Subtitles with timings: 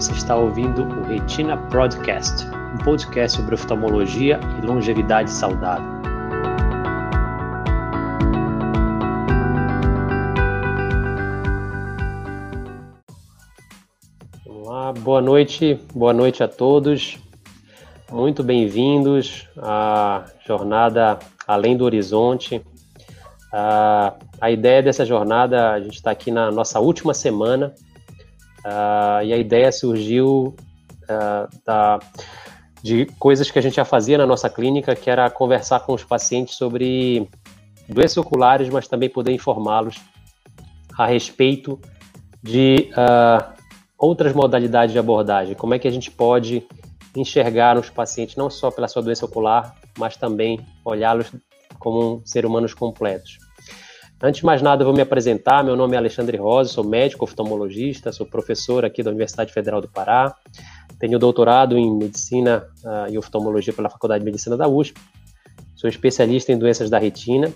[0.00, 5.84] Você está ouvindo o Retina Podcast, um podcast sobre oftalmologia e longevidade saudável.
[14.46, 17.18] Olá, boa noite, boa noite a todos.
[18.10, 22.64] Muito bem-vindos à jornada Além do Horizonte.
[23.52, 27.74] A, a ideia dessa jornada, a gente está aqui na nossa última semana
[28.64, 30.54] Uh, e a ideia surgiu
[31.04, 31.98] uh, da,
[32.82, 36.04] de coisas que a gente já fazia na nossa clínica, que era conversar com os
[36.04, 37.28] pacientes sobre
[37.88, 40.00] doenças oculares, mas também poder informá-los
[40.98, 41.80] a respeito
[42.42, 43.52] de uh,
[43.98, 45.54] outras modalidades de abordagem.
[45.54, 46.66] Como é que a gente pode
[47.16, 51.32] enxergar os pacientes não só pela sua doença ocular, mas também olhá-los
[51.78, 53.38] como seres humanos completos.
[54.22, 55.64] Antes de mais nada, eu vou me apresentar.
[55.64, 59.88] Meu nome é Alexandre Rosa, sou médico oftalmologista, sou professor aqui da Universidade Federal do
[59.88, 60.36] Pará.
[60.98, 65.00] Tenho doutorado em medicina uh, e oftalmologia pela Faculdade de Medicina da USP.
[65.74, 67.50] Sou especialista em doenças da retina.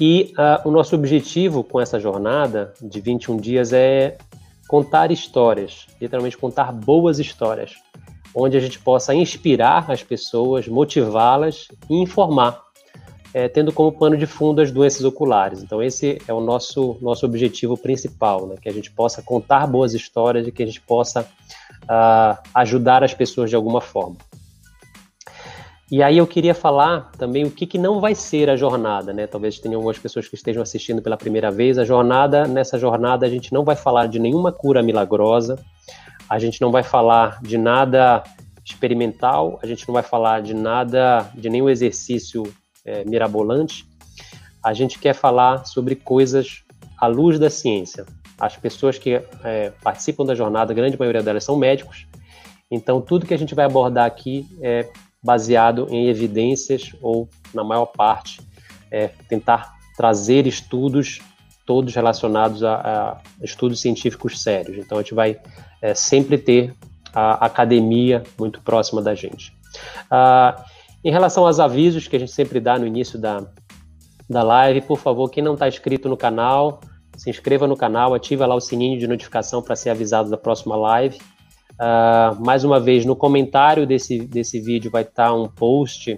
[0.00, 4.16] E uh, o nosso objetivo com essa jornada de 21 dias é
[4.66, 7.74] contar histórias, literalmente contar boas histórias,
[8.34, 12.64] onde a gente possa inspirar as pessoas, motivá-las e informar
[13.34, 15.60] é, tendo como pano de fundo as doenças oculares.
[15.60, 18.54] Então, esse é o nosso, nosso objetivo principal, né?
[18.62, 23.12] que a gente possa contar boas histórias e que a gente possa uh, ajudar as
[23.12, 24.16] pessoas de alguma forma.
[25.90, 29.26] E aí eu queria falar também o que, que não vai ser a jornada, né?
[29.26, 31.76] Talvez tenham algumas pessoas que estejam assistindo pela primeira vez.
[31.76, 35.58] A jornada, nessa jornada, a gente não vai falar de nenhuma cura milagrosa,
[36.28, 38.24] a gente não vai falar de nada
[38.64, 42.44] experimental, a gente não vai falar de nada, de nenhum exercício
[42.84, 43.86] é, mirabolante,
[44.62, 46.62] a gente quer falar sobre coisas
[46.98, 48.06] à luz da ciência.
[48.38, 52.06] As pessoas que é, participam da jornada, a grande maioria delas são médicos,
[52.70, 54.88] então tudo que a gente vai abordar aqui é
[55.22, 58.40] baseado em evidências ou, na maior parte,
[58.90, 61.20] é tentar trazer estudos
[61.64, 64.76] todos relacionados a, a, estudos científicos sérios.
[64.78, 65.40] Então a gente vai
[65.80, 66.74] é, sempre ter
[67.12, 69.56] a academia muito próxima da gente.
[70.10, 70.64] Ah,
[71.04, 73.46] em relação aos avisos que a gente sempre dá no início da,
[74.28, 76.80] da live, por favor, quem não está inscrito no canal,
[77.14, 80.74] se inscreva no canal, ativa lá o sininho de notificação para ser avisado da próxima
[80.74, 81.18] live.
[81.74, 86.16] Uh, mais uma vez, no comentário desse, desse vídeo vai estar tá um post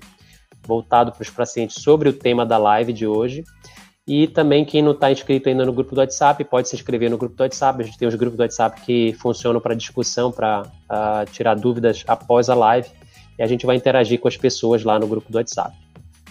[0.65, 3.43] voltado para os pacientes sobre o tema da live de hoje.
[4.07, 7.19] E também quem não está inscrito ainda no grupo do WhatsApp, pode se inscrever no
[7.19, 7.83] grupo do WhatsApp.
[7.83, 12.05] A gente tem os grupos do WhatsApp que funcionam para discussão, para uh, tirar dúvidas
[12.07, 12.89] após a live
[13.39, 15.77] e a gente vai interagir com as pessoas lá no grupo do WhatsApp,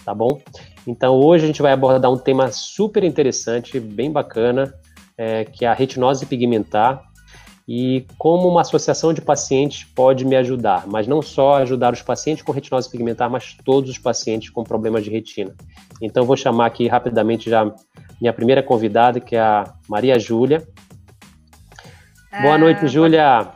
[0.04, 0.40] tá bom?
[0.86, 4.74] Então hoje a gente vai abordar um tema super interessante, bem bacana,
[5.16, 7.02] é, que é a retinose pigmentar
[7.68, 12.44] e como uma associação de pacientes pode me ajudar, mas não só ajudar os pacientes
[12.44, 15.52] com retinose pigmentar, mas todos os pacientes com problemas de retina.
[16.00, 17.74] Então vou chamar aqui rapidamente já
[18.20, 20.66] minha primeira convidada, que é a Maria Júlia.
[22.40, 23.48] Boa noite, ah, Júlia.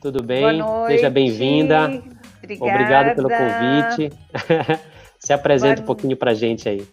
[0.00, 0.40] Tudo bem?
[0.40, 0.94] Boa noite.
[0.94, 2.02] Seja bem-vinda.
[2.42, 2.72] Obrigada.
[2.72, 4.16] Obrigado pelo convite.
[5.18, 5.82] Se apresenta Boa...
[5.82, 6.86] um pouquinho para a gente aí.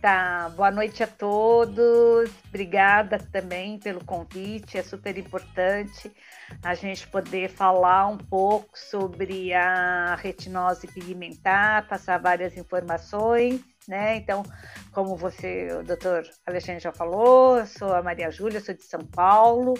[0.00, 2.30] Tá, boa noite a todos.
[2.48, 4.78] Obrigada também pelo convite.
[4.78, 6.10] É super importante
[6.62, 14.16] a gente poder falar um pouco sobre a retinose pigmentar, passar várias informações, né?
[14.16, 14.42] Então,
[14.92, 19.74] como você, o doutor Alexandre já falou, sou a Maria Júlia, sou de São Paulo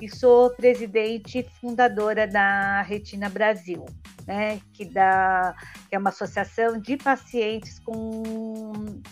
[0.00, 3.84] e sou presidente e fundadora da Retina Brasil
[4.26, 5.54] né, que, dá,
[5.88, 8.22] que é uma associação de pacientes com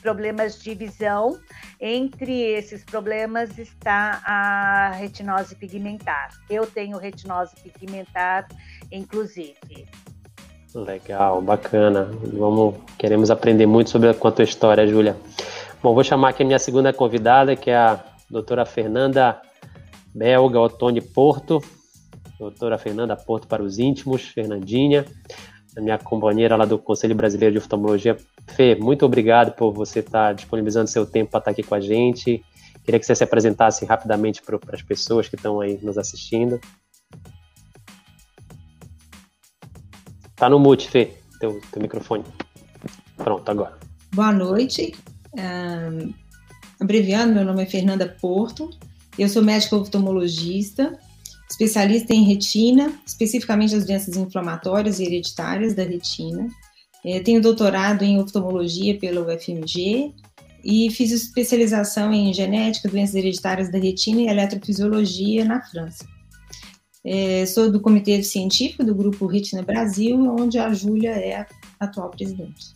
[0.00, 1.38] problemas de visão.
[1.80, 6.30] Entre esses problemas está a retinose pigmentar.
[6.48, 8.46] Eu tenho retinose pigmentar,
[8.90, 9.88] inclusive.
[10.74, 12.10] Legal, bacana.
[12.32, 15.16] Vamos, queremos aprender muito sobre a tua história, Júlia.
[15.82, 19.40] Bom, vou chamar aqui a minha segunda convidada, que é a doutora Fernanda
[20.14, 21.60] Belga Otone Porto
[22.42, 25.04] doutora Fernanda Porto para os íntimos, Fernandinha,
[25.76, 28.16] a minha companheira lá do Conselho Brasileiro de Oftalmologia.
[28.48, 32.42] Fê, muito obrigado por você estar disponibilizando seu tempo para estar aqui com a gente.
[32.84, 36.60] Queria que você se apresentasse rapidamente para as pessoas que estão aí nos assistindo.
[40.42, 42.24] Tá no mute, Fê, teu, teu microfone.
[43.16, 43.78] Pronto, agora.
[44.12, 44.92] Boa noite.
[45.34, 46.12] Um,
[46.80, 48.68] abreviando, meu nome é Fernanda Porto.
[49.16, 50.98] Eu sou médica oftalmologista
[51.48, 56.48] especialista em retina, especificamente as doenças inflamatórias e hereditárias da retina.
[57.04, 60.12] É, tenho doutorado em oftalmologia pela UFMG
[60.64, 66.04] e fiz especialização em genética, doenças hereditárias da retina e eletrofisiologia na França.
[67.04, 71.46] É, sou do comitê científico do Grupo Retina Brasil, onde a Júlia é a
[71.80, 72.72] atual presidente.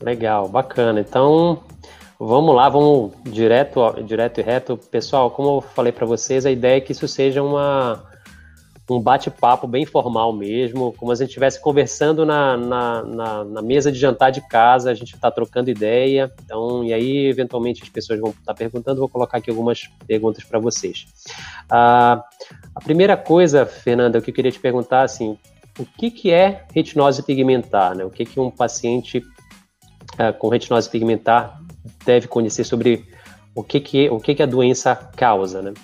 [0.00, 0.98] Legal, bacana.
[0.98, 1.62] Então,
[2.18, 4.78] vamos lá, vamos direto, direto e reto.
[4.78, 8.02] Pessoal, como eu falei para vocês, a ideia é que isso seja uma,
[8.94, 13.62] um bate-papo bem formal mesmo, como se a gente estivesse conversando na, na, na, na,
[13.62, 17.88] mesa de jantar de casa, a gente está trocando ideia, então, e aí, eventualmente, as
[17.88, 21.06] pessoas vão estar tá perguntando, vou colocar aqui algumas perguntas para vocês.
[21.68, 22.24] Ah,
[22.74, 25.38] a primeira coisa, Fernanda, que eu queria te perguntar, assim,
[25.78, 28.04] o que, que é retinose pigmentar, né?
[28.04, 29.22] O que, que um paciente
[30.18, 31.60] ah, com retinose pigmentar
[32.04, 33.06] deve conhecer sobre
[33.54, 35.74] o que, que, o que, que a doença causa, né?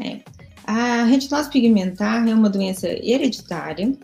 [0.00, 0.20] É,
[0.66, 3.96] a retinose pigmentar é uma doença hereditária.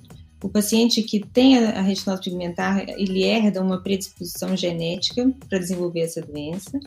[0.43, 6.21] O paciente que tem a retinose pigmentar, ele herda uma predisposição genética para desenvolver essa
[6.21, 6.79] doença,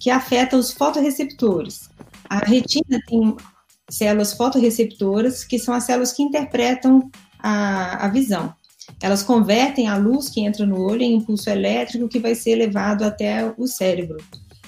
[0.00, 1.90] que afeta os fotoreceptores.
[2.28, 3.36] A retina tem
[3.90, 8.54] células fotoreceptoras, que são as células que interpretam a, a visão.
[9.02, 13.04] Elas convertem a luz que entra no olho em impulso elétrico que vai ser levado
[13.04, 14.18] até o cérebro.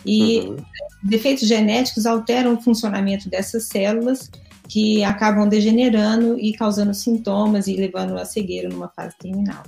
[0.04, 0.56] E uhum.
[1.02, 4.30] defeitos genéticos alteram o funcionamento dessas células
[4.70, 9.64] que acabam degenerando e causando sintomas e levando a cegueira numa fase terminal.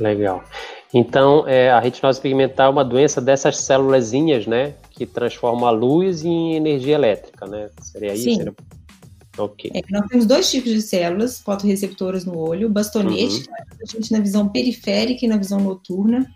[0.00, 0.42] Legal.
[0.94, 4.10] Então, é, a retinose pigmentar é uma doença dessas células,
[4.46, 7.68] né, que transformam a luz em energia elétrica, né?
[7.82, 8.24] Seria isso?
[8.24, 8.36] Sim.
[8.36, 8.54] Seria...
[9.36, 9.70] Ok.
[9.74, 13.42] É, nós temos dois tipos de células fotorreceptoras no olho, o bastonete, uhum.
[13.42, 16.26] que ajuda a gente na visão periférica e na visão noturna,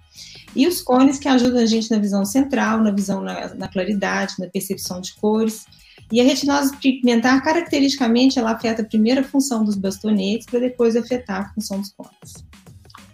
[0.55, 4.35] e os cones, que ajudam a gente na visão central, na visão na, na claridade,
[4.39, 5.65] na percepção de cores.
[6.13, 11.47] E a retinose pigmentar, caracteristicamente, ela afeta primeiro a função dos bastonetes para depois afetar
[11.47, 12.45] a função dos cones.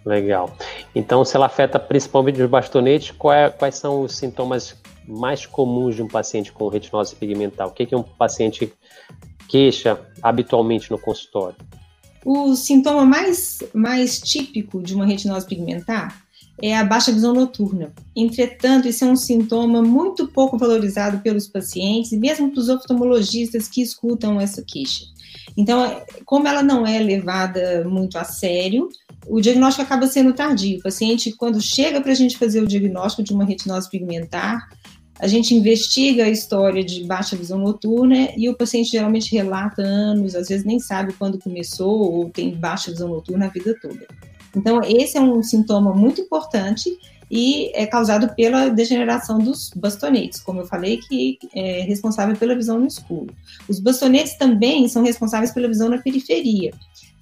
[0.05, 0.53] Legal.
[0.93, 4.75] Então, se ela afeta principalmente os bastonetes, é, quais são os sintomas
[5.07, 7.67] mais comuns de um paciente com retinose pigmentar?
[7.67, 8.73] O que, que um paciente
[9.47, 11.55] queixa habitualmente no consultório?
[12.25, 16.21] O sintoma mais, mais típico de uma retinose pigmentar
[16.61, 17.91] é a baixa visão noturna.
[18.15, 23.81] Entretanto, isso é um sintoma muito pouco valorizado pelos pacientes e mesmo pelos oftalmologistas que
[23.81, 25.05] escutam essa queixa.
[25.57, 28.89] Então, como ela não é levada muito a sério,
[29.27, 30.79] o diagnóstico acaba sendo tardio.
[30.79, 34.69] O paciente, quando chega para a gente fazer o diagnóstico de uma retinose pigmentar,
[35.19, 40.33] a gente investiga a história de baixa visão noturna e o paciente geralmente relata anos,
[40.33, 44.07] às vezes nem sabe quando começou ou tem baixa visão noturna a vida toda.
[44.55, 46.97] Então, esse é um sintoma muito importante
[47.31, 52.79] e é causado pela degeneração dos bastonetes, como eu falei, que é responsável pela visão
[52.79, 53.33] no escuro.
[53.67, 56.71] Os bastonetes também são responsáveis pela visão na periferia.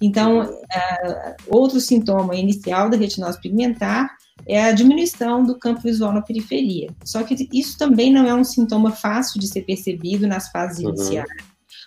[0.00, 4.08] Então, uh, outro sintoma inicial da retinose pigmentar
[4.46, 6.88] é a diminuição do campo visual na periferia.
[7.04, 10.90] Só que isso também não é um sintoma fácil de ser percebido nas fases uhum.
[10.90, 11.28] iniciais.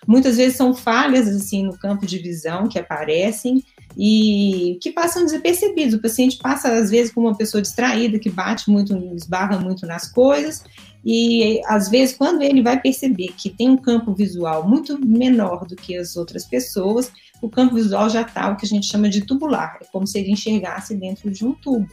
[0.06, 3.64] Muitas vezes são falhas assim no campo de visão que aparecem
[3.96, 5.94] e que passam desapercebidos.
[5.94, 10.10] O paciente passa, às vezes, com uma pessoa distraída, que bate muito, esbarra muito nas
[10.10, 10.64] coisas,
[11.04, 15.74] e às vezes, quando ele vai perceber que tem um campo visual muito menor do
[15.74, 17.10] que as outras pessoas,
[17.40, 20.18] o campo visual já está o que a gente chama de tubular, é como se
[20.18, 21.88] ele enxergasse dentro de um tubo.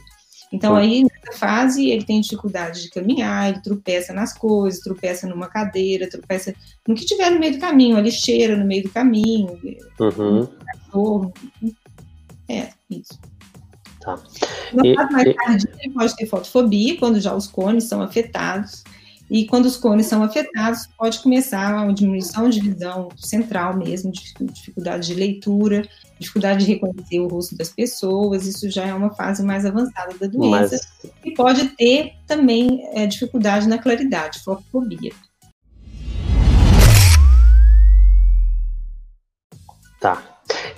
[0.52, 5.48] Então, aí, nessa fase, ele tem dificuldade de caminhar, ele tropeça nas coisas, tropeça numa
[5.48, 6.52] cadeira, tropeça
[6.88, 9.56] no que tiver no meio do caminho, a lixeira no meio do caminho,
[10.00, 10.48] uhum.
[12.50, 13.18] É, isso.
[14.00, 14.18] Tá.
[14.72, 15.90] No e, caso mais e...
[15.90, 18.82] pode ter fotofobia, quando já os cones são afetados.
[19.30, 25.06] E quando os cones são afetados, pode começar uma diminuição de visão central mesmo, dificuldade
[25.06, 25.86] de leitura,
[26.18, 28.44] dificuldade de reconhecer o rosto das pessoas.
[28.44, 30.80] Isso já é uma fase mais avançada da doença.
[31.04, 31.12] Mas...
[31.24, 35.12] E pode ter também é, dificuldade na claridade, fotofobia.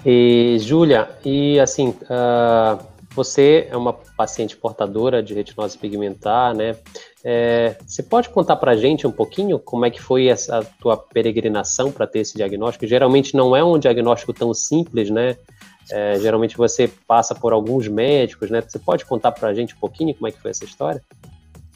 [0.04, 6.76] E, Júlia, e assim, uh, você é uma paciente portadora de retinose pigmentar, né?
[7.24, 10.96] É, você pode contar para a gente um pouquinho como é que foi essa tua
[10.96, 12.86] peregrinação para ter esse diagnóstico?
[12.86, 15.36] Geralmente não é um diagnóstico tão simples, né?
[15.90, 18.60] É, geralmente você passa por alguns médicos, né?
[18.60, 21.02] Você pode contar para a gente um pouquinho como é que foi essa história?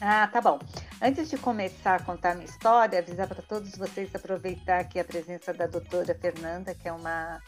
[0.01, 0.59] Ah, tá bom.
[1.01, 5.53] Antes de começar a contar minha história, avisar para todos vocês aproveitar aqui a presença
[5.53, 7.39] da doutora Fernanda, que é uma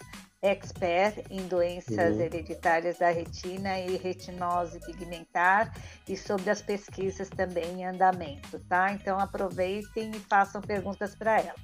[0.41, 2.22] expert em doenças uhum.
[2.22, 5.74] hereditárias da retina e retinose pigmentar
[6.08, 8.91] e sobre as pesquisas também em andamento, tá?
[8.93, 11.55] Então aproveitem e façam perguntas para ela.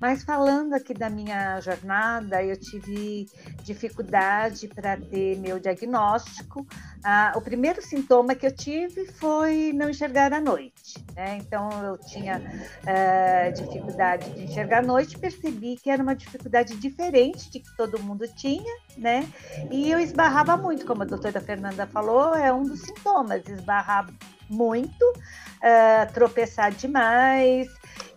[0.00, 3.26] Mas falando aqui da minha jornada, eu tive
[3.62, 6.66] dificuldade para ter meu diagnóstico.
[7.04, 11.04] Ah, o primeiro sintoma que eu tive foi não enxergar à noite.
[11.14, 11.38] Né?
[11.38, 12.42] Então, eu tinha
[12.86, 18.02] ah, dificuldade de enxergar à noite, percebi que era uma dificuldade diferente de que todo
[18.02, 19.28] mundo tinha, né?
[19.70, 24.08] E eu esbarrava muito, como a doutora Fernanda falou, é um dos sintomas, esbarrar
[24.48, 27.68] muito, uh, tropeçar demais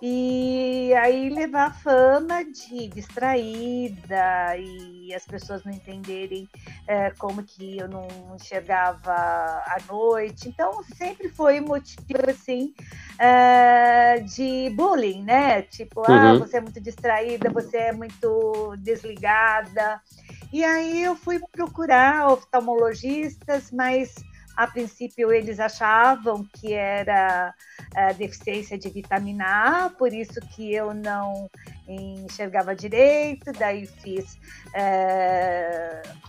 [0.02, 7.78] e aí levar a fama de distraída e as pessoas não entenderem uh, como que
[7.78, 10.50] eu não enxergava à noite.
[10.50, 12.74] Então sempre foi motivo assim
[13.16, 15.62] uh, de bullying, né?
[15.64, 16.18] Tipo, ah, uhum.
[16.18, 20.02] ah, você é muito distraída, você é muito desligada.
[20.52, 24.14] E aí eu fui procurar oftalmologistas, mas
[24.56, 27.54] a princípio, eles achavam que era
[27.92, 31.50] uh, deficiência de vitamina A, por isso que eu não
[31.88, 33.52] enxergava direito.
[33.52, 34.36] Daí fiz.
[34.68, 36.26] Uh,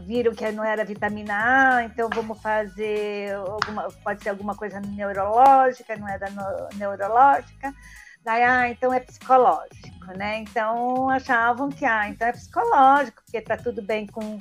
[0.00, 5.96] viram que não era vitamina A, então vamos fazer alguma, pode ser alguma coisa neurológica,
[5.96, 7.72] não era no, neurológica.
[8.24, 10.38] Daí, ah, então é psicológico, né?
[10.38, 14.40] Então achavam que, ah, então é psicológico, porque tá tudo bem com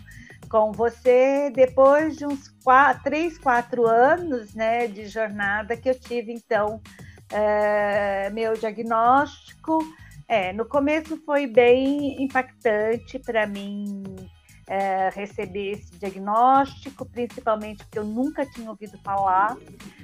[0.51, 6.33] com você depois de uns quatro, três, quatro anos né, de jornada que eu tive,
[6.33, 6.81] então,
[7.31, 9.79] é, meu diagnóstico.
[10.27, 14.03] É, no começo foi bem impactante para mim
[14.67, 19.55] é, receber esse diagnóstico, principalmente porque eu nunca tinha ouvido falar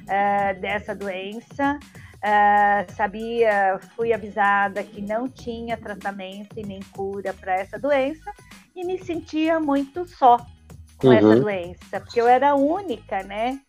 [0.08, 1.77] é, dessa doença.
[2.22, 8.32] É, sabia, fui avisada que não tinha tratamento e nem cura para essa doença,
[8.77, 10.38] e me sentia muito só
[10.98, 11.13] com uhum.
[11.13, 13.60] essa doença, porque eu era única, né?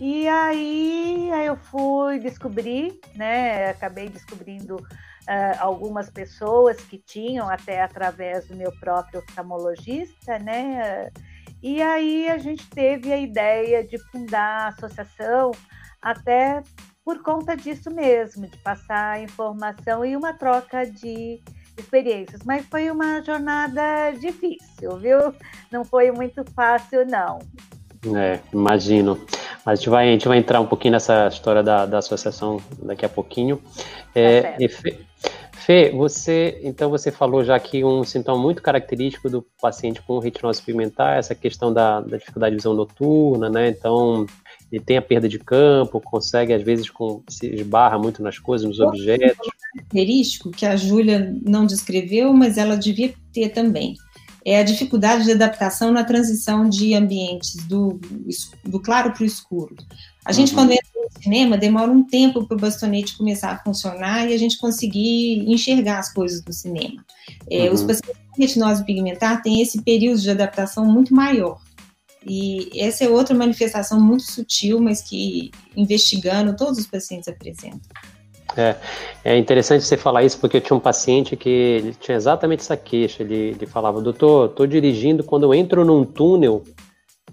[0.00, 3.70] E aí, aí eu fui descobrir, né?
[3.70, 11.10] Acabei descobrindo uh, algumas pessoas que tinham, até através do meu próprio oftalmologista, né?
[11.60, 15.50] E aí a gente teve a ideia de fundar a associação
[16.00, 16.62] até
[17.04, 21.42] por conta disso mesmo, de passar informação e uma troca de
[21.76, 25.34] experiências, mas foi uma jornada difícil, viu?
[25.70, 27.38] Não foi muito fácil, não.
[28.16, 29.18] É, imagino.
[29.64, 32.60] Mas a gente vai, a gente vai entrar um pouquinho nessa história da, da associação
[32.82, 33.60] daqui a pouquinho.
[34.14, 35.00] É, tá Fê,
[35.64, 40.60] Fê, você, então você falou já que um sintoma muito característico do paciente com retinose
[40.60, 43.68] pigmentar é essa questão da, da dificuldade de visão noturna, né?
[43.68, 44.26] Então,
[44.74, 48.66] ele tem a perda de campo, consegue, às vezes, com, se esbarra muito nas coisas,
[48.66, 49.48] nos Outro objetos.
[49.72, 53.94] característico que a Júlia não descreveu, mas ela devia ter também.
[54.44, 58.00] É a dificuldade de adaptação na transição de ambientes do,
[58.64, 59.76] do claro para o escuro.
[60.24, 60.56] A gente, uhum.
[60.56, 64.38] quando entra no cinema, demora um tempo para o bastonete começar a funcionar e a
[64.38, 67.02] gente conseguir enxergar as coisas do cinema.
[67.48, 67.74] É, uhum.
[67.74, 71.60] Os pacientes com retinose pigmentar têm esse período de adaptação muito maior.
[72.26, 77.80] E essa é outra manifestação muito sutil, mas que, investigando, todos os pacientes apresentam.
[78.56, 78.76] É,
[79.24, 82.76] é interessante você falar isso, porque eu tinha um paciente que ele tinha exatamente essa
[82.76, 83.22] queixa.
[83.22, 86.62] Ele, ele falava, doutor, estou dirigindo, quando eu entro num túnel,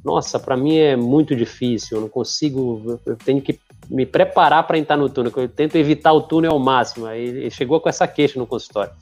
[0.03, 4.77] nossa, para mim é muito difícil, eu não consigo, eu tenho que me preparar para
[4.77, 7.05] entrar no túnel, eu tento evitar o túnel ao máximo.
[7.05, 8.93] Aí ele chegou com essa queixa no consultório.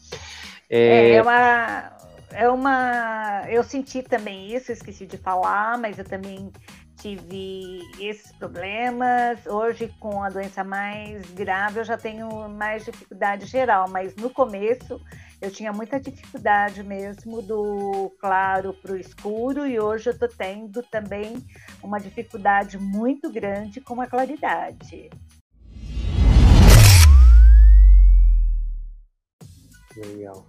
[0.69, 1.91] É, é uma,
[2.31, 3.43] é uma.
[3.50, 6.51] Eu senti também isso, esqueci de falar, mas eu também
[7.00, 9.45] tive esses problemas.
[9.45, 15.00] Hoje, com a doença mais grave, eu já tenho mais dificuldade geral, mas no começo
[15.41, 20.83] eu tinha muita dificuldade mesmo do claro para o escuro, e hoje eu estou tendo
[20.83, 21.43] também
[21.81, 25.09] uma dificuldade muito grande com a claridade.
[29.95, 30.45] Legal.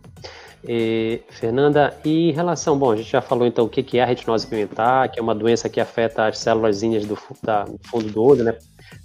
[0.67, 4.07] E, Fernanda, e em relação, bom, a gente já falou então o que é a
[4.07, 8.23] retinose pigmentar, que é uma doença que afeta as células do, da, do fundo do
[8.23, 8.59] olho, né?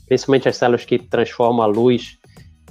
[0.08, 2.18] Principalmente as células que transformam a luz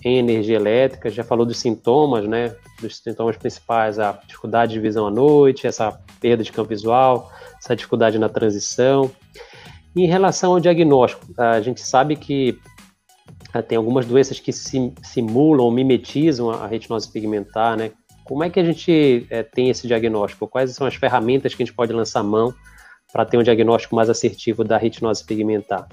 [0.04, 1.08] em energia elétrica.
[1.08, 2.54] Já falou dos sintomas, né?
[2.80, 7.74] Dos sintomas principais, a dificuldade de visão à noite, essa perda de campo visual, essa
[7.74, 9.10] dificuldade na transição.
[9.96, 12.58] Em relação ao diagnóstico, a gente sabe que
[13.52, 17.92] ah, tem algumas doenças que simulam, mimetizam a retinose pigmentar, né?
[18.24, 20.48] Como é que a gente é, tem esse diagnóstico?
[20.48, 22.54] Quais são as ferramentas que a gente pode lançar mão
[23.12, 25.86] para ter um diagnóstico mais assertivo da retinose pigmentar?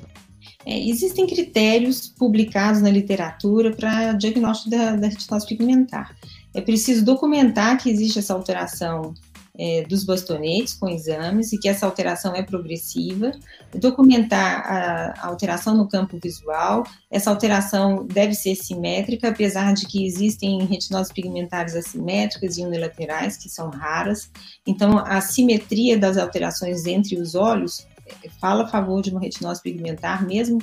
[0.65, 6.15] É, existem critérios publicados na literatura para diagnóstico da, da retinose pigmentar.
[6.53, 9.13] É preciso documentar que existe essa alteração
[9.57, 13.31] é, dos bastonetes com exames e que essa alteração é progressiva,
[13.75, 20.05] documentar a, a alteração no campo visual, essa alteração deve ser simétrica, apesar de que
[20.05, 24.31] existem retinoses pigmentares assimétricas e unilaterais, que são raras,
[24.65, 27.87] então a simetria das alterações entre os olhos
[28.23, 30.59] é, fala a favor de uma retinose pigmentar, mesmo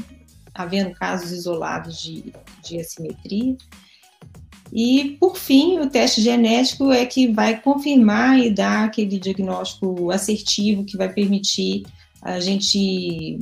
[0.54, 2.33] havendo casos isolados de,
[2.64, 3.57] de assimetria.
[4.72, 10.84] E, por fim, o teste genético é que vai confirmar e dar aquele diagnóstico assertivo
[10.84, 11.84] que vai permitir
[12.22, 13.38] a gente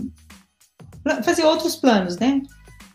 [1.25, 2.41] fazer outros planos, né?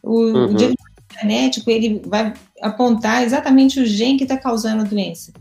[0.03, 0.45] O, uhum.
[0.45, 5.31] o diagnóstico genético ele vai apontar exatamente o gene que está causando a doença.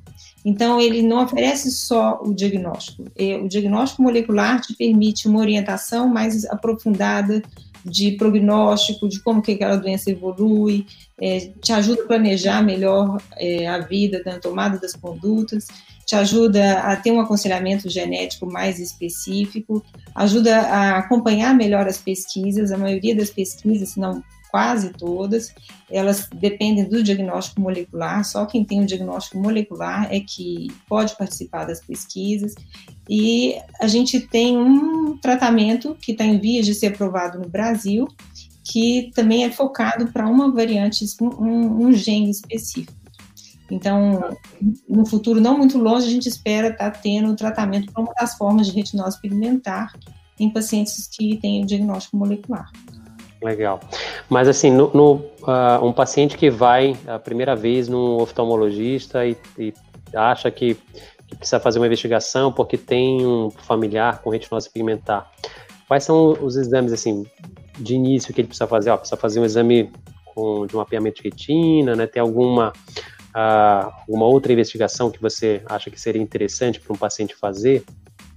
[0.44, 3.04] Então, ele não oferece só o diagnóstico.
[3.42, 7.42] O diagnóstico molecular te permite uma orientação mais aprofundada
[7.84, 10.86] de prognóstico, de como que aquela doença evolui,
[11.20, 15.66] é, te ajuda a planejar melhor é, a vida, na tomada das condutas,
[16.06, 19.84] te ajuda a ter um aconselhamento genético mais específico,
[20.14, 25.54] ajuda a acompanhar melhor as pesquisas, a maioria das pesquisas, se não quase todas,
[25.90, 31.64] elas dependem do diagnóstico molecular, só quem tem o diagnóstico molecular é que pode participar
[31.64, 32.54] das pesquisas,
[33.08, 38.06] e a gente tem um tratamento que está em vias de ser aprovado no Brasil,
[38.64, 43.00] que também é focado para uma variante, um, um gene específico.
[43.70, 44.36] Então,
[44.88, 48.36] no futuro não muito longe, a gente espera estar tá tendo tratamento para uma das
[48.36, 49.94] formas de retinose pigmentar
[50.38, 52.70] em pacientes que têm o diagnóstico molecular.
[53.42, 53.80] Legal.
[54.28, 59.36] Mas assim, no, no uh, um paciente que vai a primeira vez num oftalmologista e,
[59.58, 59.72] e
[60.14, 60.76] acha que,
[61.26, 65.30] que, precisa fazer uma investigação porque tem um familiar com retinose pigmentar,
[65.88, 67.24] quais são os exames assim
[67.78, 68.90] de início que ele precisa fazer?
[68.90, 69.90] Ó, precisa fazer um exame
[70.34, 72.06] com, de mapeamento de retina, né?
[72.06, 72.74] Tem alguma
[73.34, 77.84] uh, uma outra investigação que você acha que seria interessante para um paciente fazer?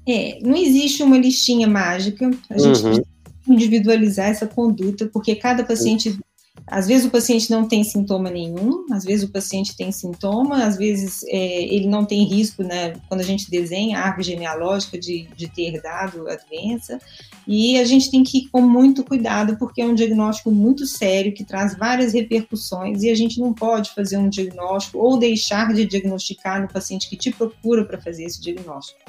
[0.07, 2.29] É, não existe uma listinha mágica.
[2.50, 3.12] A gente uhum
[3.48, 6.18] individualizar essa conduta, porque cada paciente,
[6.66, 10.78] às vezes o paciente não tem sintoma nenhum, às vezes o paciente tem sintoma, às
[10.78, 15.28] vezes é, ele não tem risco, né, quando a gente desenha a árvore genealógica de,
[15.36, 17.00] de ter herdado a doença,
[17.46, 21.34] e a gente tem que ir com muito cuidado, porque é um diagnóstico muito sério,
[21.34, 25.86] que traz várias repercussões, e a gente não pode fazer um diagnóstico ou deixar de
[25.86, 29.00] diagnosticar no paciente que te procura para fazer esse diagnóstico.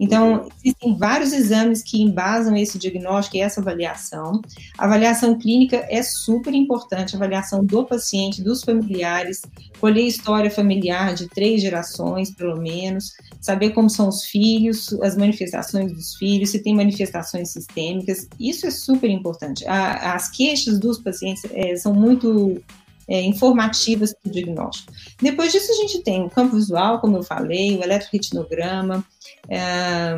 [0.00, 4.40] Então, existem vários exames que embasam esse diagnóstico e essa avaliação.
[4.78, 9.42] A avaliação clínica é super importante, a avaliação do paciente, dos familiares,
[9.78, 15.92] colher história familiar de três gerações, pelo menos, saber como são os filhos, as manifestações
[15.92, 19.66] dos filhos, se tem manifestações sistêmicas, isso é super importante.
[19.66, 22.62] as queixas dos pacientes é, são muito
[23.10, 24.92] é, informativas para o diagnóstico.
[25.20, 29.04] Depois disso, a gente tem o campo visual, como eu falei, o eletroretinograma,
[29.48, 30.16] é,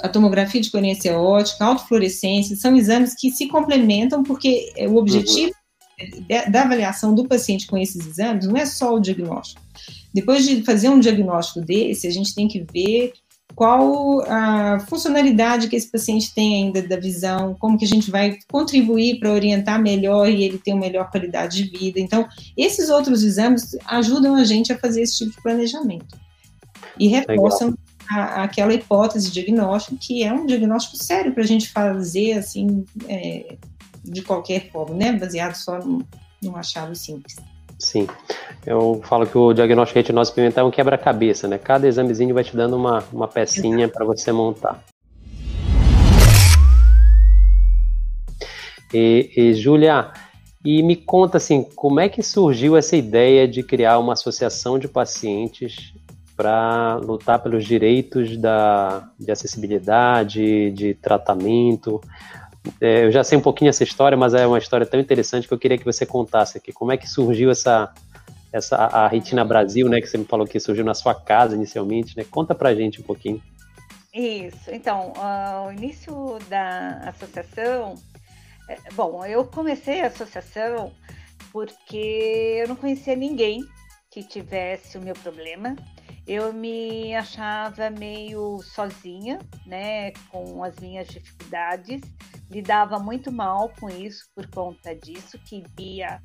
[0.00, 5.52] a tomografia de coerência ótica, autofluorescência, são exames que se complementam, porque é, o objetivo
[6.00, 6.50] uhum.
[6.50, 9.60] da avaliação do paciente com esses exames não é só o diagnóstico.
[10.14, 13.12] Depois de fazer um diagnóstico desse, a gente tem que ver
[13.56, 18.36] qual a funcionalidade que esse paciente tem ainda da visão, como que a gente vai
[18.52, 21.98] contribuir para orientar melhor e ele ter uma melhor qualidade de vida.
[21.98, 26.18] Então, esses outros exames ajudam a gente a fazer esse tipo de planejamento
[27.00, 27.74] e reforçam
[28.10, 32.84] a, aquela hipótese de diagnóstico que é um diagnóstico sério para a gente fazer assim
[33.08, 33.56] é,
[34.04, 36.02] de qualquer forma, né, baseado só num,
[36.42, 37.36] num achado simples.
[37.78, 38.06] Sim.
[38.66, 41.58] Eu falo que o diagnóstico de retinose pigmentar é um quebra-cabeça, né?
[41.58, 44.82] Cada examezinho vai te dando uma, uma pecinha para você montar.
[48.92, 50.10] E, e Júlia,
[50.64, 54.88] e me conta assim, como é que surgiu essa ideia de criar uma associação de
[54.88, 55.92] pacientes
[56.36, 62.00] para lutar pelos direitos da, de acessibilidade, de tratamento?
[62.80, 65.54] É, eu já sei um pouquinho essa história, mas é uma história tão interessante que
[65.54, 66.72] eu queria que você contasse aqui.
[66.72, 67.92] Como é que surgiu essa,
[68.52, 70.00] essa a Retina Brasil, né?
[70.00, 72.24] Que você me falou que surgiu na sua casa inicialmente, né?
[72.30, 73.42] Conta pra gente um pouquinho.
[74.12, 74.70] Isso.
[74.70, 77.94] Então, uh, o início da associação,
[78.68, 80.92] é, bom, eu comecei a associação
[81.52, 83.64] porque eu não conhecia ninguém
[84.10, 85.76] que tivesse o meu problema
[86.26, 92.00] eu me achava meio sozinha, né, com as minhas dificuldades,
[92.50, 96.20] lidava muito mal com isso por conta disso, queria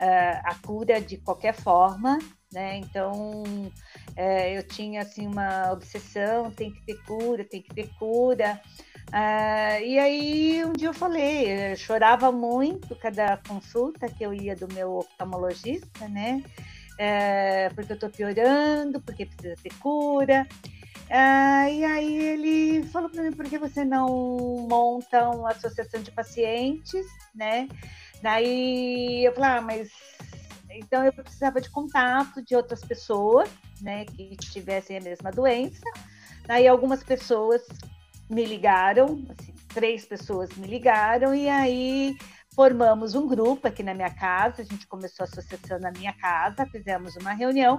[0.00, 2.18] uh, a cura de qualquer forma,
[2.52, 7.88] né, então uh, eu tinha assim uma obsessão, tem que ter cura, tem que ter
[7.98, 8.60] cura,
[9.08, 14.54] uh, e aí um dia eu falei, eu chorava muito cada consulta que eu ia
[14.54, 16.42] do meu oftalmologista, né,
[16.98, 20.46] é, porque eu estou piorando, porque precisa ter cura.
[21.08, 24.08] Ah, e aí ele falou para mim, por que você não
[24.68, 27.68] monta uma associação de pacientes, né?
[28.22, 29.90] Daí eu falei, ah, mas
[30.70, 33.48] então eu precisava de contato de outras pessoas,
[33.80, 35.82] né, que tivessem a mesma doença.
[36.46, 37.62] Daí algumas pessoas
[38.28, 42.16] me ligaram, assim, três pessoas me ligaram e aí
[42.56, 46.64] formamos um grupo aqui na minha casa, a gente começou a associação na minha casa,
[46.64, 47.78] fizemos uma reunião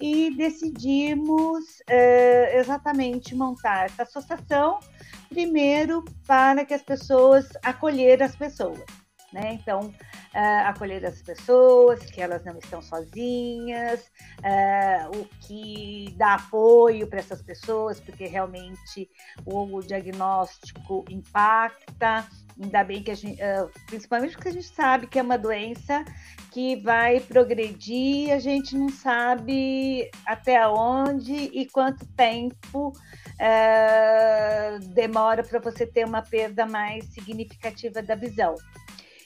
[0.00, 4.80] e decidimos uh, exatamente montar essa associação,
[5.28, 8.82] primeiro para que as pessoas acolher as pessoas.
[9.30, 9.58] Né?
[9.60, 9.92] Então,
[10.34, 14.00] uh, acolher as pessoas, que elas não estão sozinhas,
[14.38, 19.10] uh, o que dá apoio para essas pessoas, porque realmente
[19.44, 22.24] o, o diagnóstico impacta,
[22.60, 26.04] Ainda bem que a gente, uh, principalmente porque a gente sabe que é uma doença
[26.52, 35.58] que vai progredir, a gente não sabe até onde e quanto tempo uh, demora para
[35.58, 38.54] você ter uma perda mais significativa da visão.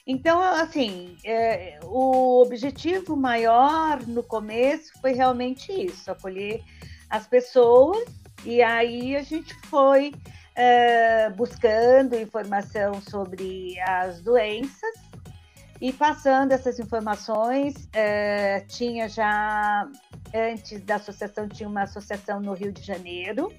[0.07, 6.63] Então, assim, é, o objetivo maior no começo foi realmente isso, acolher
[7.07, 8.07] as pessoas,
[8.43, 10.11] e aí a gente foi
[10.59, 14.93] uh, buscando informação sobre as doenças
[15.81, 17.75] e passando essas informações.
[17.85, 19.87] Uh, tinha já,
[20.35, 23.51] antes da associação, tinha uma associação no Rio de Janeiro,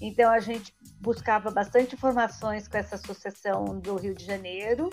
[0.00, 4.90] então a gente buscava bastante informações com essa associação do Rio de Janeiro.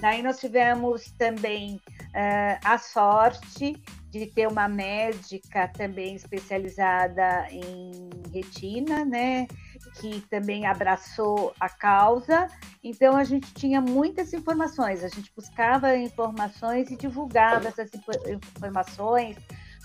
[0.00, 9.04] Daí nós tivemos também uh, a sorte de ter uma médica também especializada em retina,
[9.04, 9.48] né?
[10.00, 12.48] Que também abraçou a causa.
[12.82, 17.90] Então a gente tinha muitas informações, a gente buscava informações e divulgava essas
[18.56, 19.36] informações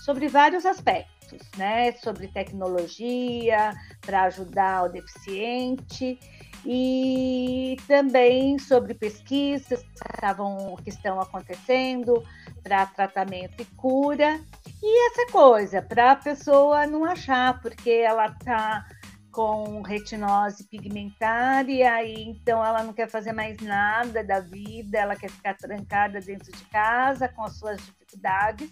[0.04, 1.92] sobre vários aspectos, né?
[1.92, 6.18] Sobre tecnologia para ajudar o deficiente
[6.66, 12.22] e também sobre pesquisas que, estavam, que estão acontecendo
[12.62, 14.40] para tratamento e cura.
[14.82, 18.86] E essa coisa, para a pessoa não achar, porque ela está
[19.34, 25.16] com retinose pigmentar e aí então ela não quer fazer mais nada da vida, ela
[25.16, 28.70] quer ficar trancada dentro de casa com as suas dificuldades.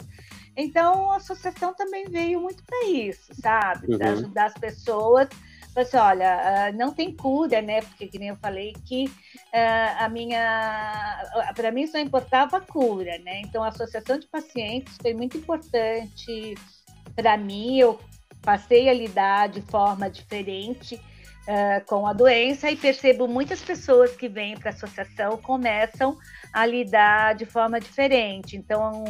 [0.56, 3.98] Então a associação também veio muito para isso, sabe?
[3.98, 4.18] Para uhum.
[4.18, 5.28] ajudar as pessoas.
[5.74, 7.80] Assim, olha, ah, não tem cura, né?
[7.80, 11.22] Porque, como eu falei, que uh, a minha.
[11.56, 13.40] Para mim só importava a cura, né?
[13.40, 16.54] Então, a associação de pacientes foi muito importante
[17.16, 17.78] para mim.
[17.78, 17.98] Eu
[18.42, 24.28] passei a lidar de forma diferente uh, com a doença e percebo muitas pessoas que
[24.28, 26.18] vêm para a associação começam
[26.52, 28.56] a lidar de forma diferente.
[28.56, 29.04] Então,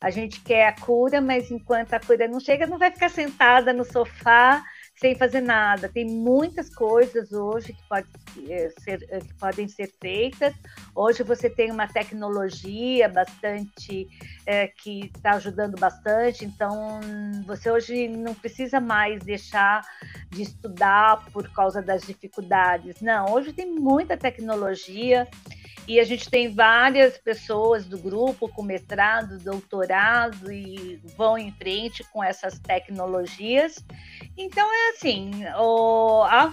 [0.00, 3.72] a gente quer a cura, mas enquanto a cura não chega, não vai ficar sentada
[3.72, 4.64] no sofá
[5.00, 5.88] sem fazer nada.
[5.88, 8.06] Tem muitas coisas hoje que, pode
[8.48, 10.54] eh, ser, eh, que podem ser feitas.
[10.94, 14.08] Hoje você tem uma tecnologia bastante
[14.44, 17.00] é, que está ajudando bastante, então
[17.46, 19.82] você hoje não precisa mais deixar
[20.30, 23.00] de estudar por causa das dificuldades.
[23.00, 25.28] Não, hoje tem muita tecnologia
[25.88, 32.04] e a gente tem várias pessoas do grupo com mestrado, doutorado e vão em frente
[32.12, 33.82] com essas tecnologias.
[34.36, 36.52] Então é assim, o, a,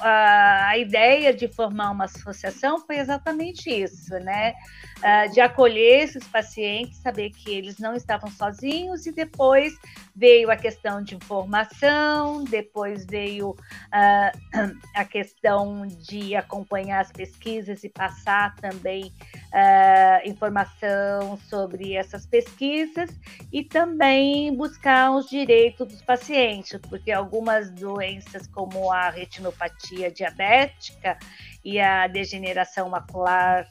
[0.00, 4.54] a, a ideia de formar uma associação foi exatamente isso, né?
[5.02, 9.74] uh, de acolher esses pacientes, saber que eles não estavam sozinhos, e depois
[10.14, 14.38] veio a questão de informação, depois veio uh,
[14.94, 19.12] a questão de acompanhar as pesquisas e passar também
[19.52, 23.10] uh, informação sobre essas pesquisas,
[23.52, 31.18] e também buscar os direitos dos pacientes, porque algumas doenças, como a retinopatia diabética
[31.64, 33.66] e a degeneração macular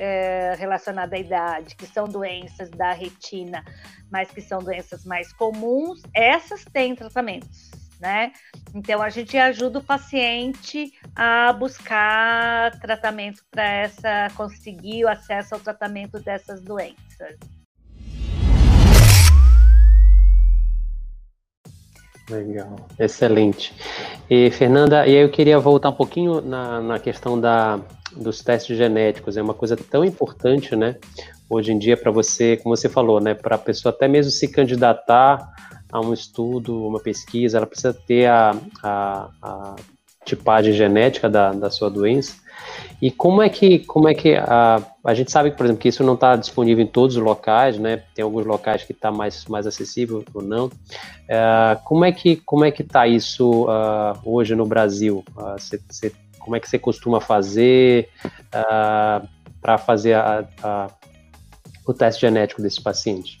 [0.00, 3.62] é, relacionada à idade, que são doenças da retina,
[4.10, 7.70] mas que são doenças mais comuns, essas têm tratamentos.
[8.00, 8.32] Né?
[8.74, 15.60] Então a gente ajuda o paciente a buscar tratamento para essa conseguir o acesso ao
[15.60, 17.36] tratamento dessas doenças.
[22.30, 23.74] Legal, excelente.
[24.30, 27.80] E Fernanda, e aí eu queria voltar um pouquinho na, na questão da,
[28.16, 29.36] dos testes genéticos.
[29.36, 30.96] É uma coisa tão importante, né?
[31.48, 33.34] Hoje em dia, para você, como você falou, né?
[33.34, 35.52] Para a pessoa até mesmo se candidatar
[35.92, 39.76] a um estudo, uma pesquisa, ela precisa ter a, a, a
[40.24, 42.34] tipagem genética da, da sua doença.
[43.00, 46.04] E como é que, como é que a, a gente sabe, por exemplo, que isso
[46.04, 48.02] não está disponível em todos os locais, né?
[48.14, 50.66] Tem alguns locais que está mais, mais acessível ou não.
[50.66, 55.24] Uh, como é que como é que está isso uh, hoje no Brasil?
[55.34, 58.08] Uh, cê, cê, como é que você costuma fazer
[59.60, 60.90] para fazer a, a,
[61.86, 63.38] o teste genético desse paciente?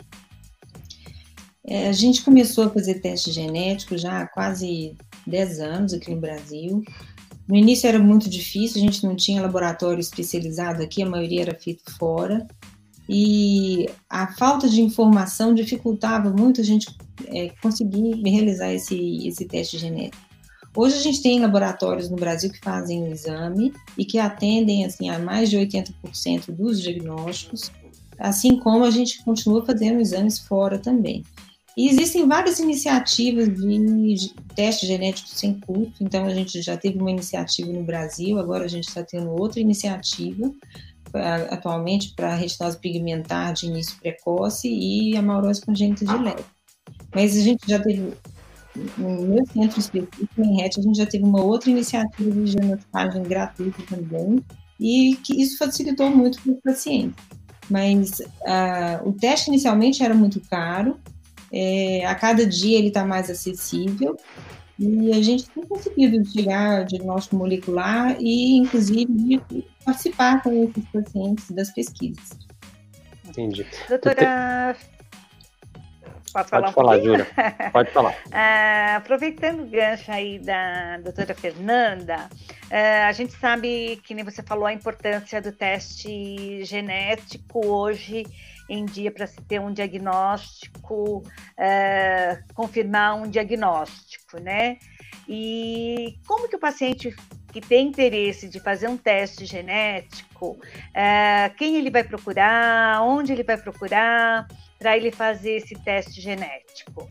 [1.66, 6.20] É, a gente começou a fazer teste genético já há quase 10 anos aqui no
[6.20, 6.82] Brasil.
[7.48, 11.54] No início era muito difícil, a gente não tinha laboratório especializado aqui, a maioria era
[11.54, 12.46] feito fora.
[13.08, 16.86] E a falta de informação dificultava muito a gente
[17.26, 20.29] é, conseguir realizar esse, esse teste genético.
[20.74, 25.10] Hoje a gente tem laboratórios no Brasil que fazem o exame e que atendem assim
[25.10, 27.72] a mais de 80% dos diagnósticos,
[28.18, 31.24] assim como a gente continua fazendo exames fora também.
[31.76, 36.02] E existem várias iniciativas de teste genético sem custo.
[36.02, 39.60] Então, a gente já teve uma iniciativa no Brasil, agora a gente está tendo outra
[39.60, 40.52] iniciativa
[41.50, 46.44] atualmente para retinose pigmentar de início precoce e a maurose congênita de leve.
[47.14, 48.12] Mas a gente já teve,
[48.96, 53.22] no meu centro específico, em RET, a gente já teve uma outra iniciativa de genotipagem
[53.22, 54.42] gratuita também,
[54.78, 57.24] e que isso facilitou muito para os pacientes.
[57.68, 60.98] Mas uh, o teste inicialmente era muito caro,
[61.52, 64.16] é, a cada dia ele está mais acessível
[64.78, 69.42] e a gente tem conseguido chegar ao diagnóstico molecular e, inclusive,
[69.84, 72.38] participar com esses pacientes das pesquisas.
[73.28, 73.66] Entendi.
[73.88, 74.76] Doutora.
[76.32, 77.26] Pode falar, Pode falar Júlia.
[77.72, 78.12] Pode falar.
[78.12, 82.28] uh, aproveitando o gancho aí da doutora Fernanda,
[82.70, 88.24] uh, a gente sabe, que nem você falou, a importância do teste genético hoje
[88.68, 91.24] em dia para se ter um diagnóstico,
[91.58, 94.78] é, confirmar um diagnóstico, né?
[95.28, 97.12] E como que o paciente
[97.52, 100.56] que tem interesse de fazer um teste genético,
[101.58, 104.46] quem ele vai procurar, onde ele vai procurar
[104.80, 107.06] para ele fazer esse teste genético?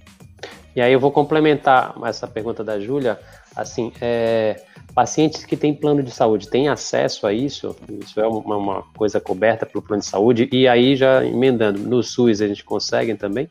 [0.75, 3.19] E aí eu vou complementar essa pergunta da Júlia,
[3.55, 4.59] assim, é,
[4.95, 7.75] pacientes que têm plano de saúde têm acesso a isso?
[8.03, 10.49] Isso é uma, uma, coisa coberta pelo plano de saúde?
[10.51, 13.47] E aí, já emendando, no SUS a gente consegue também?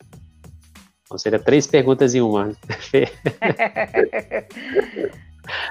[1.04, 2.52] Então, seria três perguntas em uma.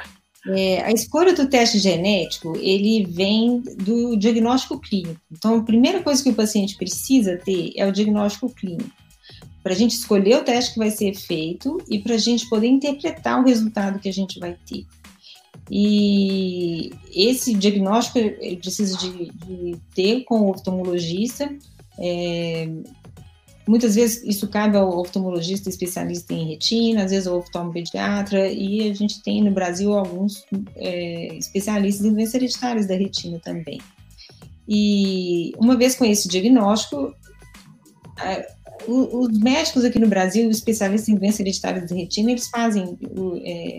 [0.50, 5.20] É, a escolha do teste genético, ele vem do diagnóstico clínico.
[5.32, 8.92] Então, a primeira coisa que o paciente precisa ter é o diagnóstico clínico.
[9.62, 12.68] Para a gente escolher o teste que vai ser feito e para a gente poder
[12.68, 14.86] interpretar o resultado que a gente vai ter.
[15.70, 21.54] E esse diagnóstico ele precisa de, de ter com o oftalmologista.
[22.00, 22.70] É,
[23.67, 28.93] muitas vezes isso cabe ao oftalmologista especialista em retina, às vezes ao oftalmopediatra, e a
[28.93, 33.80] gente tem no Brasil alguns é, especialistas em doenças hereditárias da retina também.
[34.67, 37.13] E uma vez com esse diagnóstico,
[38.88, 42.97] os médicos aqui no Brasil, especialistas em doenças hereditárias da retina, eles fazem
[43.43, 43.77] é,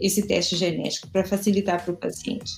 [0.00, 2.52] esse teste genético para facilitar para o paciente.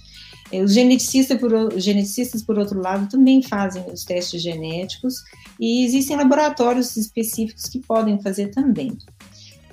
[0.51, 5.23] É, os geneticistas por, geneticistas, por outro lado, também fazem os testes genéticos
[5.61, 8.97] e existem laboratórios específicos que podem fazer também.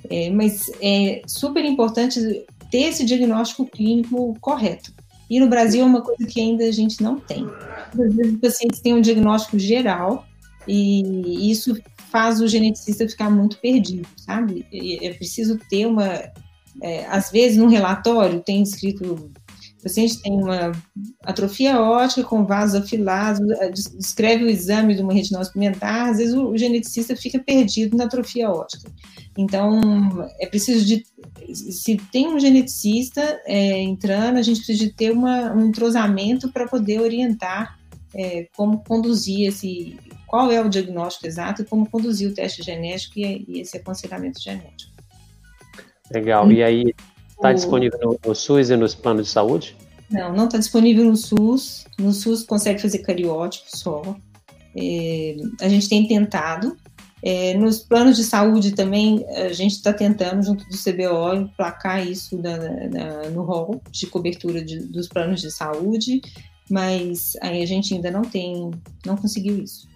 [0.08, 4.92] É, mas é super importante ter esse diagnóstico clínico correto.
[5.28, 7.44] E no Brasil é uma coisa que ainda a gente não tem.
[7.92, 10.24] Às vezes os pacientes têm um diagnóstico geral
[10.68, 11.76] e isso
[12.10, 14.64] faz o geneticista ficar muito perdido, sabe?
[15.02, 16.30] É preciso ter uma
[16.82, 19.30] é, às vezes, no relatório tem escrito
[19.86, 20.72] paciente tem uma
[21.22, 23.40] atrofia óptica com vasos afilados,
[23.96, 28.50] descreve o exame de uma retinose pigmentar, às vezes o, geneticista fica perdido na atrofia
[28.50, 28.90] óptica.
[29.38, 31.04] Então, é preciso de,
[31.54, 36.66] se tem um geneticista é, entrando, a gente precisa de ter uma, um entrosamento para
[36.66, 37.78] poder orientar
[38.12, 39.96] é, como conduzir esse,
[40.26, 44.42] qual é o diagnóstico exato e como conduzir o teste genético e, e esse aconselhamento
[44.42, 44.92] genético.
[46.10, 46.50] Legal.
[46.50, 46.94] E aí,
[47.36, 49.76] está disponível no, no, SUS e nos planos de saúde?
[50.10, 51.84] Não, não está disponível no SUS.
[51.98, 54.16] No SUS consegue fazer cariótipo só.
[54.76, 56.76] É, a gente tem tentado.
[57.22, 62.36] É, nos planos de saúde também, a gente está tentando, junto do CBO, emplacar isso
[62.36, 66.20] da, da, no rol de cobertura de, dos planos de saúde,
[66.70, 68.70] mas aí a gente ainda não tem,
[69.04, 69.88] não conseguiu isso.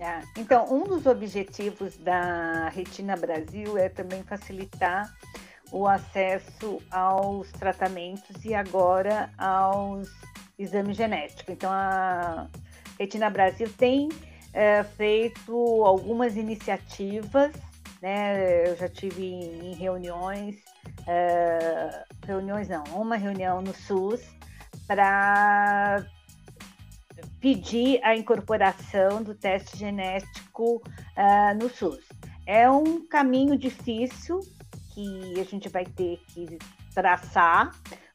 [0.00, 5.12] Ah, então, um dos objetivos da Retina Brasil é também facilitar
[5.70, 10.08] o acesso aos tratamentos e agora aos
[10.58, 11.54] exames genéticos.
[11.54, 12.48] Então, a
[12.98, 14.08] Retina Brasil tem
[14.52, 15.54] é, feito
[15.84, 17.52] algumas iniciativas,
[18.00, 18.68] né?
[18.68, 20.56] Eu já tive em, reuniões,
[21.06, 24.20] é, reuniões não, uma reunião no SUS
[24.86, 26.04] para
[27.40, 32.04] pedir a incorporação do teste genético uh, no SUS.
[32.46, 34.40] É um caminho difícil
[34.98, 36.58] que a gente vai ter que
[36.92, 37.70] traçar,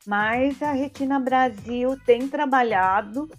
[0.06, 3.30] mas a Retina Brasil tem trabalhado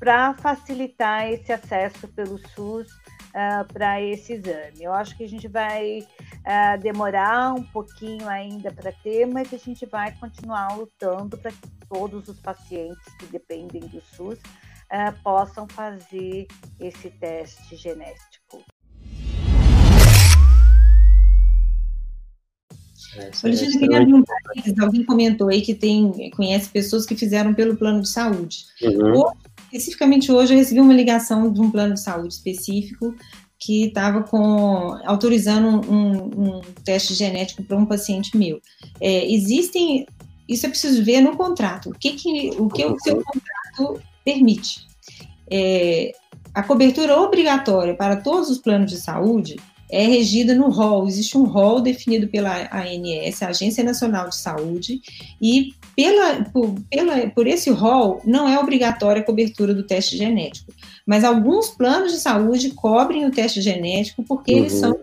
[0.00, 4.82] para facilitar esse acesso pelo SUS uh, para esse exame.
[4.82, 9.58] Eu acho que a gente vai uh, demorar um pouquinho ainda para ter, mas a
[9.58, 15.68] gente vai continuar lutando para que todos os pacientes que dependem do SUS uh, possam
[15.68, 16.48] fazer
[16.80, 18.64] esse teste genético.
[23.16, 24.24] É, Alexandre, queria abrir um.
[24.80, 28.64] Alguém comentou aí que tem, conhece pessoas que fizeram pelo plano de saúde.
[28.82, 29.20] Uhum.
[29.20, 33.14] Hoje, especificamente hoje, eu recebi uma ligação de um plano de saúde específico
[33.58, 34.24] que estava
[35.04, 38.60] autorizando um, um, teste genético para um paciente meu.
[39.00, 40.04] É, existem,
[40.48, 41.90] isso é preciso ver no contrato.
[41.90, 44.86] O que, que o que o seu contrato permite?
[45.48, 46.12] É,
[46.52, 49.56] a cobertura obrigatória para todos os planos de saúde
[49.92, 51.06] é regida no rol.
[51.06, 55.02] Existe um rol definido pela ANS, a Agência Nacional de Saúde,
[55.40, 60.72] e pela, por, pela, por esse rol não é obrigatória a cobertura do teste genético.
[61.06, 64.58] Mas alguns planos de saúde cobrem o teste genético porque uhum.
[64.60, 64.98] eles são.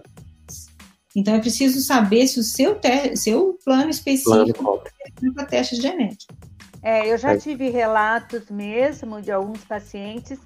[1.15, 4.81] Então é preciso saber se o seu, te, seu plano específico
[5.19, 6.33] plano para teste genético.
[6.81, 10.39] É, eu já tive relatos mesmo de alguns pacientes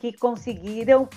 [0.00, 1.08] que conseguiram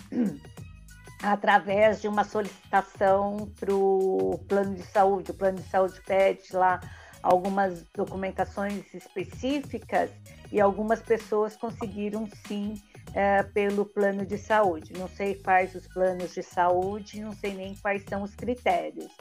[1.22, 5.32] através de uma solicitação para o plano de saúde.
[5.32, 6.80] O plano de saúde pede lá
[7.22, 10.10] algumas documentações específicas
[10.52, 12.82] e algumas pessoas conseguiram sim
[13.14, 14.94] é, pelo plano de saúde.
[14.94, 19.12] Não sei quais os planos de saúde, não sei nem quais são os critérios,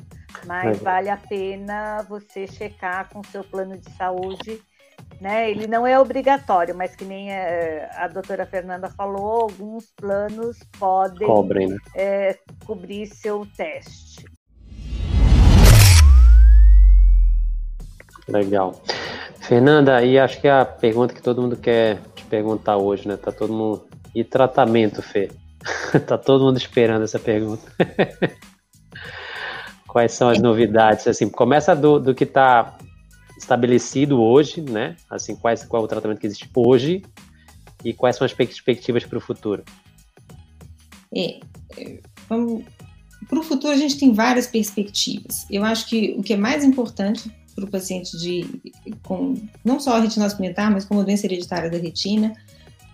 [0.46, 4.62] mas vale a pena você checar com o seu plano de saúde
[5.20, 5.50] né?
[5.50, 10.58] Ele não é obrigatório, mas que nem a, eh, a doutora Fernanda falou, alguns planos
[10.78, 11.76] podem Cobrem, né?
[11.94, 14.24] é, cobrir seu teste.
[18.28, 18.80] Legal.
[19.40, 23.16] Fernanda, e acho que é a pergunta que todo mundo quer te perguntar hoje, né?
[23.16, 23.88] Tá todo mundo.
[24.14, 25.30] E tratamento, Fê?
[26.06, 27.62] tá todo mundo esperando essa pergunta.
[29.88, 31.06] Quais são as novidades?
[31.06, 32.76] Assim, começa do, do que está
[33.38, 34.96] estabelecido hoje, né?
[35.08, 37.02] Assim, quais, qual é o tratamento que existe hoje
[37.84, 39.64] e quais são as perspectivas para o futuro?
[41.14, 41.40] É,
[42.26, 45.46] para o futuro a gente tem várias perspectivas.
[45.50, 48.46] Eu acho que o que é mais importante para o paciente de
[49.02, 52.32] com não só a retinose pigmentar, mas como doença hereditária da retina,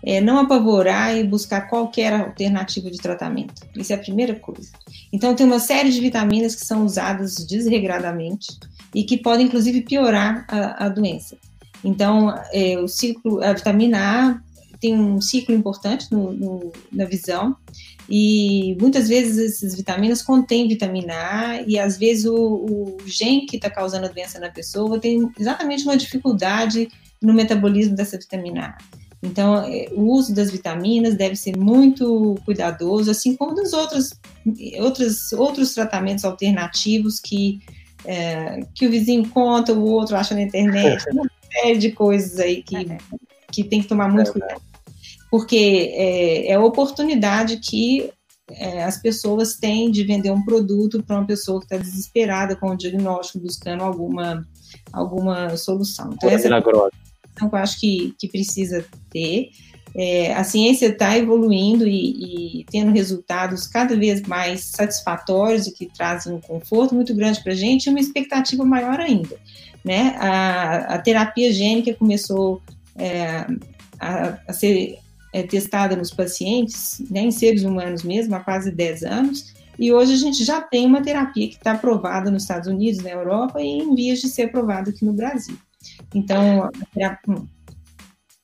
[0.03, 3.53] é não apavorar e buscar qualquer alternativa de tratamento.
[3.75, 4.71] Isso é a primeira coisa.
[5.11, 8.47] Então tem uma série de vitaminas que são usadas desregradamente
[8.93, 11.37] e que podem, inclusive, piorar a, a doença.
[11.83, 14.39] Então, é, o ciclo, a vitamina A
[14.79, 17.55] tem um ciclo importante no, no, na visão
[18.09, 23.55] e muitas vezes essas vitaminas contêm vitamina A e às vezes o, o gene que
[23.55, 26.87] está causando a doença na pessoa tem exatamente uma dificuldade
[27.21, 29.04] no metabolismo dessa vitamina A.
[29.25, 34.11] Então, é, o uso das vitaminas deve ser muito cuidadoso, assim como dos outros,
[34.79, 37.59] outros, outros tratamentos alternativos que
[38.05, 42.61] é, que o vizinho conta, o outro acha na internet, uma série de coisas aí
[42.61, 42.97] que, é.
[43.51, 44.61] que tem que tomar muito cuidado.
[45.29, 48.09] Porque é, é a oportunidade que
[48.51, 52.69] é, as pessoas têm de vender um produto para uma pessoa que está desesperada com
[52.69, 54.45] o diagnóstico, buscando alguma,
[54.93, 56.11] alguma solução.
[56.13, 56.51] Então, essa é
[57.35, 59.49] que eu acho que, que precisa ter.
[59.97, 65.85] É, a ciência está evoluindo e, e, tendo resultados cada vez mais satisfatórios e que
[65.85, 69.37] trazem um conforto muito grande para a gente e uma expectativa maior ainda.
[69.85, 70.15] Né?
[70.19, 72.61] A, a terapia gênica começou
[72.97, 73.45] é,
[73.97, 74.97] a, a, ser
[75.31, 80.13] é, testada nos pacientes, né, em seres humanos mesmo, há quase 10 anos, e hoje
[80.13, 83.67] a gente já tem uma terapia que está aprovada nos Estados Unidos, na Europa e
[83.67, 85.57] em vias de ser aprovada aqui no Brasil.
[86.13, 86.69] Então,
[87.27, 87.47] hum.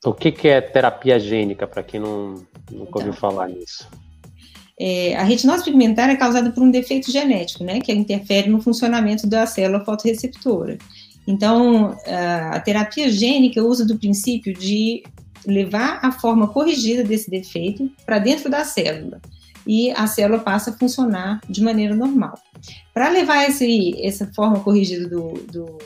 [0.04, 3.88] O que, que é terapia gênica, para quem não, nunca ouviu então, falar nisso?
[4.80, 9.28] É, a retinose pigmentar é causada por um defeito genético, né, que interfere no funcionamento
[9.28, 10.78] da célula fotorreceptora.
[11.28, 11.96] Então,
[12.52, 15.04] a terapia gênica usa do princípio de
[15.46, 19.22] levar a forma corrigida desse defeito para dentro da célula
[19.66, 22.34] e a célula passa a funcionar de maneira normal.
[22.94, 25.78] Para levar esse, essa forma corrigida do, do,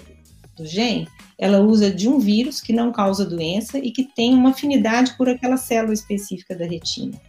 [0.55, 1.07] do gene,
[1.37, 5.27] ela usa de um vírus que não causa doença e que tem uma afinidade por
[5.27, 7.19] aquela célula específica da retina.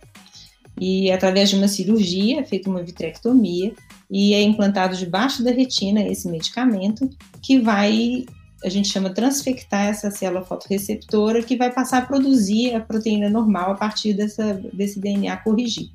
[0.78, 3.74] E através de uma cirurgia, é feita uma vitrectomia,
[4.10, 7.08] e é implantado debaixo da retina esse medicamento
[7.42, 8.24] que vai
[8.64, 13.72] a gente chama transfectar essa célula fotorreceptora que vai passar a produzir a proteína normal
[13.72, 15.90] a partir dessa, desse DNA corrigido.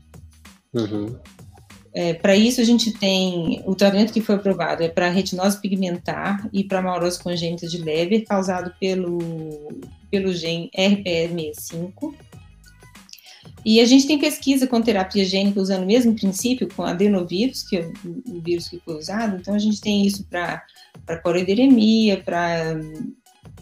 [0.74, 1.16] Uhum.
[1.94, 6.50] É, para isso, a gente tem o tratamento que foi aprovado é para retinose pigmentar
[6.54, 9.20] e para maurose congênita de Leber, causado pelo,
[10.10, 12.14] pelo gene RPE65.
[13.64, 17.78] E a gente tem pesquisa com terapia gênica usando o mesmo princípio, com adenovírus, que
[17.78, 19.38] é o, o vírus que foi usado.
[19.38, 20.64] Então, a gente tem isso para
[21.22, 22.80] corideremia, para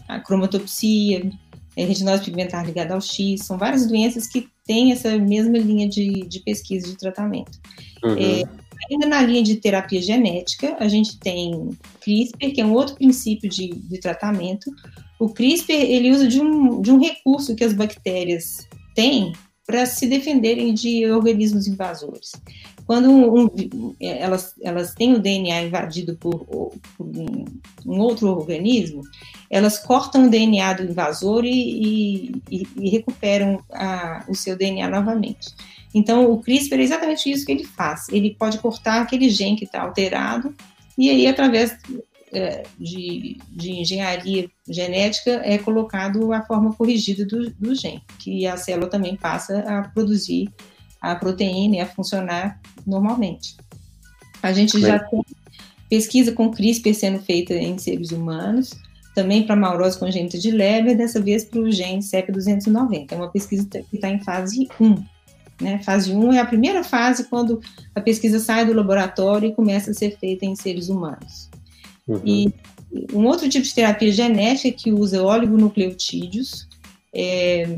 [0.08, 1.30] a cromatopsia,
[1.76, 3.44] é, retinose pigmentar ligada ao X.
[3.44, 7.58] São várias doenças que têm essa mesma linha de, de pesquisa de tratamento.
[8.04, 8.16] Uhum.
[8.16, 8.42] É,
[8.90, 11.70] ainda na linha de terapia genética, a gente tem
[12.00, 14.70] CRISPR, que é um outro princípio de, de tratamento.
[15.18, 19.32] O CRISPR, ele usa de um, de um recurso que as bactérias têm
[19.66, 22.32] para se defenderem de organismos invasores.
[22.86, 27.44] Quando um, um, elas, elas têm o DNA invadido por, por um,
[27.86, 29.02] um, outro organismo,
[29.48, 35.54] elas cortam o DNA do invasor e, e, e recuperam a, o seu DNA novamente.
[35.94, 38.08] Então, o CRISPR é exatamente isso que ele faz.
[38.10, 40.54] Ele pode cortar aquele gene que está alterado
[41.00, 41.78] e aí, através
[42.30, 48.56] é, de, de, engenharia genética é colocado a forma corrigida do, do gene, que a
[48.58, 50.50] célula também passa a produzir
[51.00, 53.56] a proteína e a funcionar normalmente.
[54.42, 55.22] A gente já tem
[55.88, 58.74] pesquisa com CRISPR sendo feita em seres humanos,
[59.14, 63.06] também para maurose congênita de Leber, dessa vez para o gene CEP290.
[63.10, 65.02] É uma pesquisa que está em fase 1.
[65.60, 65.78] Né?
[65.82, 67.60] Fase 1 é a primeira fase quando
[67.94, 71.50] a pesquisa sai do laboratório e começa a ser feita em seres humanos.
[72.08, 72.20] Uhum.
[72.24, 72.54] E
[73.12, 76.66] um outro tipo de terapia genética que usa oligonucleotídeos,
[77.14, 77.68] é,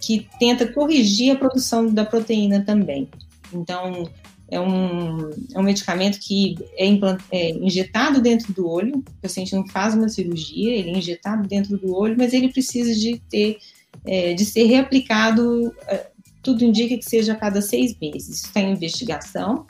[0.00, 3.08] que tenta corrigir a produção da proteína também.
[3.52, 4.08] Então,
[4.50, 6.86] é um, é um medicamento que é,
[7.30, 11.78] é, injetado dentro do olho, o paciente não faz uma cirurgia, ele é injetado dentro
[11.78, 13.58] do olho, mas ele precisa de ter,
[14.04, 16.09] é, de ser reaplicado, é,
[16.50, 18.28] tudo indica que seja a cada seis meses.
[18.28, 19.66] Isso está em investigação,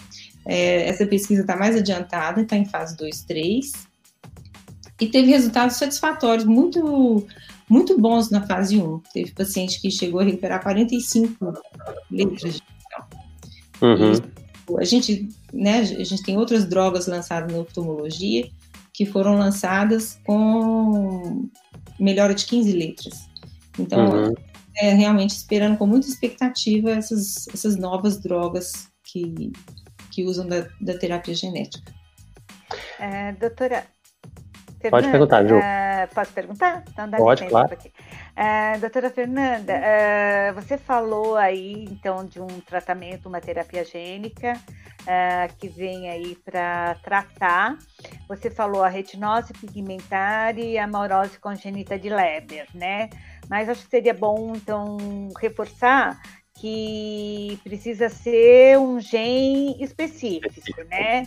[0.47, 3.72] é, essa pesquisa está mais adiantada, está em fase 2, 3,
[5.01, 7.26] e teve resultados satisfatórios, muito,
[7.68, 9.03] muito bons na fase 1.
[9.12, 11.53] Teve paciente que chegou a recuperar 45
[12.11, 12.62] letras de
[13.83, 14.12] uhum.
[14.78, 18.49] A gente, né, a gente tem outras drogas lançadas na oftalmologia
[18.93, 21.49] que foram lançadas com
[21.99, 23.28] melhora de 15 letras.
[23.78, 24.35] Então, uhum.
[24.81, 29.53] É realmente esperando com muita expectativa essas, essas novas drogas que,
[30.11, 31.93] que usam da, da terapia genética.
[32.99, 33.85] É, doutora,
[34.81, 35.57] Fernanda, Pode perguntar, Ju.
[35.59, 36.83] Uh, posso perguntar?
[36.89, 37.72] Então, dá Pode, claro.
[37.72, 37.89] Aqui.
[37.89, 44.55] Uh, doutora Fernanda, uh, você falou aí, então, de um tratamento, uma terapia gênica,
[45.59, 47.76] que vem aí para tratar.
[48.28, 53.09] Você falou a retinose pigmentar e a maurose congênita de Leber, né?
[53.49, 54.99] Mas acho que seria bom, então,
[55.41, 56.20] reforçar
[56.61, 61.27] que precisa ser um gene específico, né?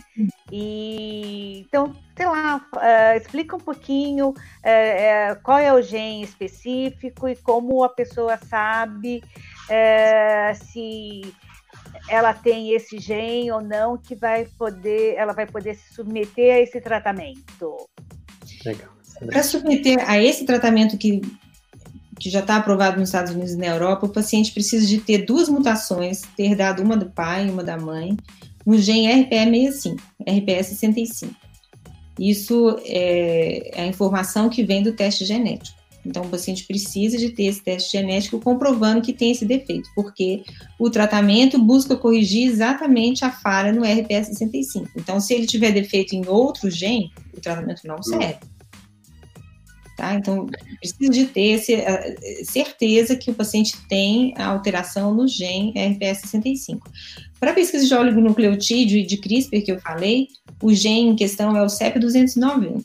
[0.52, 7.28] E então, sei lá, uh, explica um pouquinho uh, uh, qual é o gene específico
[7.28, 9.22] e como a pessoa sabe
[10.54, 11.22] se
[12.08, 16.60] ela tem esse gene ou não que vai poder, ela vai poder se submeter a
[16.60, 17.88] esse tratamento.
[18.64, 18.90] Legal.
[19.26, 21.22] Para submeter a esse tratamento que
[22.18, 25.24] que já está aprovado nos Estados Unidos e na Europa, o paciente precisa de ter
[25.24, 28.16] duas mutações, ter dado uma do pai e uma da mãe,
[28.64, 29.96] no gene RPE65,
[30.26, 31.30] RPE65.
[32.18, 35.84] Isso é, é a informação que vem do teste genético.
[36.06, 40.42] Então, o paciente precisa de ter esse teste genético comprovando que tem esse defeito, porque
[40.78, 44.88] o tratamento busca corrigir exatamente a falha no RPE65.
[44.96, 48.36] Então, se ele tiver defeito em outro gene, o tratamento não serve.
[49.96, 50.14] Tá?
[50.14, 50.46] Então,
[50.80, 51.76] precisa de ter esse,
[52.44, 56.80] certeza que o paciente tem a alteração no gene RPS65.
[57.38, 60.28] Para a pesquisa de oligonucleotídeo e de CRISPR que eu falei,
[60.60, 62.84] o gene em questão é o CEP290.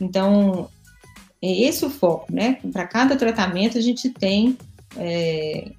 [0.00, 0.68] Então,
[1.40, 2.58] é esse o foco, né?
[2.72, 4.58] Para cada tratamento, a gente tem
[4.96, 5.72] é,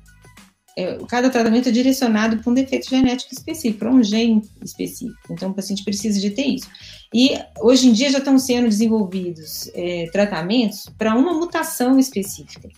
[0.75, 5.19] é, cada tratamento é direcionado para um defeito genético específico, para um gene específico.
[5.29, 6.67] Então, o paciente precisa de ter isso.
[7.13, 12.69] E hoje em dia já estão sendo desenvolvidos é, tratamentos para uma mutação específica.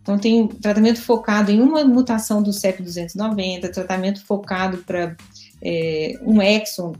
[0.00, 5.14] Então, tem tratamento focado em uma mutação do CEP290, tratamento focado para
[5.62, 6.94] é, um exon,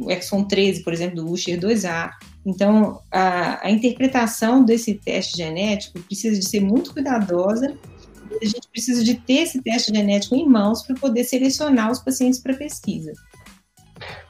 [0.00, 2.10] o exon 13, por exemplo, do Usher 2A.
[2.44, 7.78] Então, a, a interpretação desse teste genético precisa de ser muito cuidadosa
[8.42, 12.40] a gente precisa de ter esse teste genético em mãos para poder selecionar os pacientes
[12.40, 13.12] para pesquisa.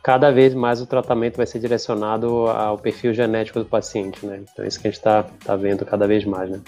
[0.03, 4.43] cada vez mais o tratamento vai ser direcionado ao perfil genético do paciente, né?
[4.43, 6.61] Então, é isso que a gente está tá vendo cada vez mais, né?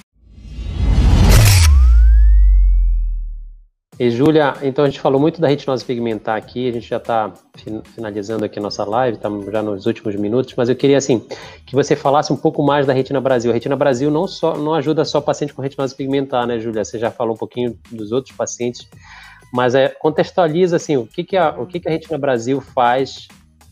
[3.99, 7.33] E, Júlia, então a gente falou muito da retinose pigmentar aqui, a gente já está
[7.95, 11.25] finalizando aqui a nossa live, estamos já nos últimos minutos, mas eu queria, assim,
[11.65, 13.53] que você falasse um pouco mais da Retina Brasil.
[13.53, 16.85] A Retina Brasil não, só, não ajuda só paciente com retinose pigmentar, né, Júlia?
[16.85, 18.89] Você já falou um pouquinho dos outros pacientes,
[19.53, 23.29] mas é, contextualiza, assim, o que, que, a, o que, que a Retina Brasil faz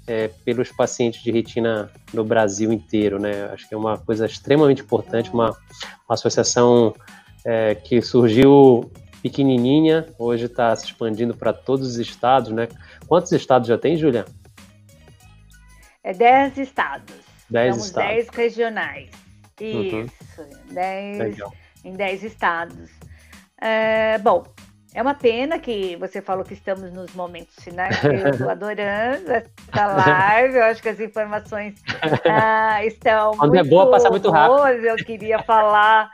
[0.07, 3.51] é, pelos pacientes de retina no Brasil inteiro, né?
[3.53, 6.95] Acho que é uma coisa extremamente importante, uma, uma associação
[7.45, 8.89] é, que surgiu
[9.23, 12.69] pequenininha, hoje está se expandindo para todos os estados, né?
[13.07, 14.25] Quantos estados já tem, Julia?
[16.03, 17.15] É 10 estados.
[17.49, 18.09] 10 estados.
[18.09, 19.11] 10 regionais.
[19.61, 20.05] Uhum.
[20.05, 20.75] Isso, uhum.
[20.75, 21.39] dez,
[21.85, 22.91] em 10 estados.
[23.61, 24.43] É, bom,
[24.95, 29.87] é uma pena que você falou que estamos nos momentos finais, eu estou adorando essa
[29.87, 31.81] live, eu acho que as informações
[32.29, 34.85] ah, estão Quando é muito é boa, passa muito rápido.
[34.85, 36.11] Eu queria falar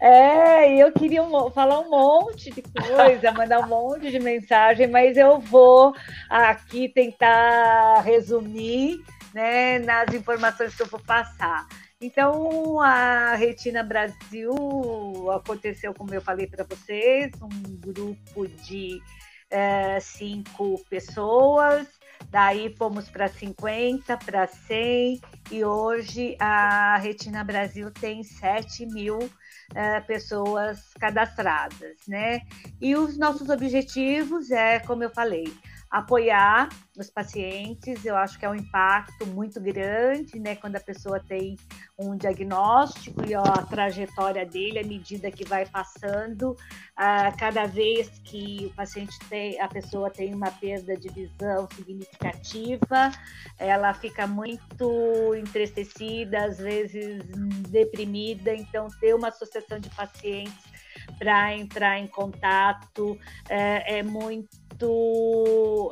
[0.00, 5.16] é, eu queria um, falar um monte de coisa, mandar um monte de mensagem, mas
[5.16, 5.94] eu vou
[6.28, 8.98] aqui tentar resumir
[9.34, 11.66] né, nas informações que eu vou passar.
[12.00, 14.54] Então, a Retina Brasil
[15.32, 19.02] aconteceu, como eu falei para vocês, um grupo de
[19.50, 21.86] é, cinco pessoas,
[22.28, 30.06] daí fomos para 50, para 100, e hoje a Retina Brasil tem 7 mil uh,
[30.06, 32.42] pessoas cadastradas, né?
[32.80, 35.52] E os nossos objetivos é, como eu falei,
[35.90, 41.18] apoiar os pacientes, eu acho que é um impacto muito grande, né, quando a pessoa
[41.18, 41.56] tem
[41.98, 48.08] um diagnóstico e ó, a trajetória dele, à medida que vai passando, uh, cada vez
[48.22, 53.10] que o paciente tem, a pessoa tem uma perda de visão significativa,
[53.58, 57.24] ela fica muito entristecida, às vezes
[57.68, 60.69] deprimida, então ter uma associação de pacientes
[61.18, 64.48] para entrar em contato é, é muito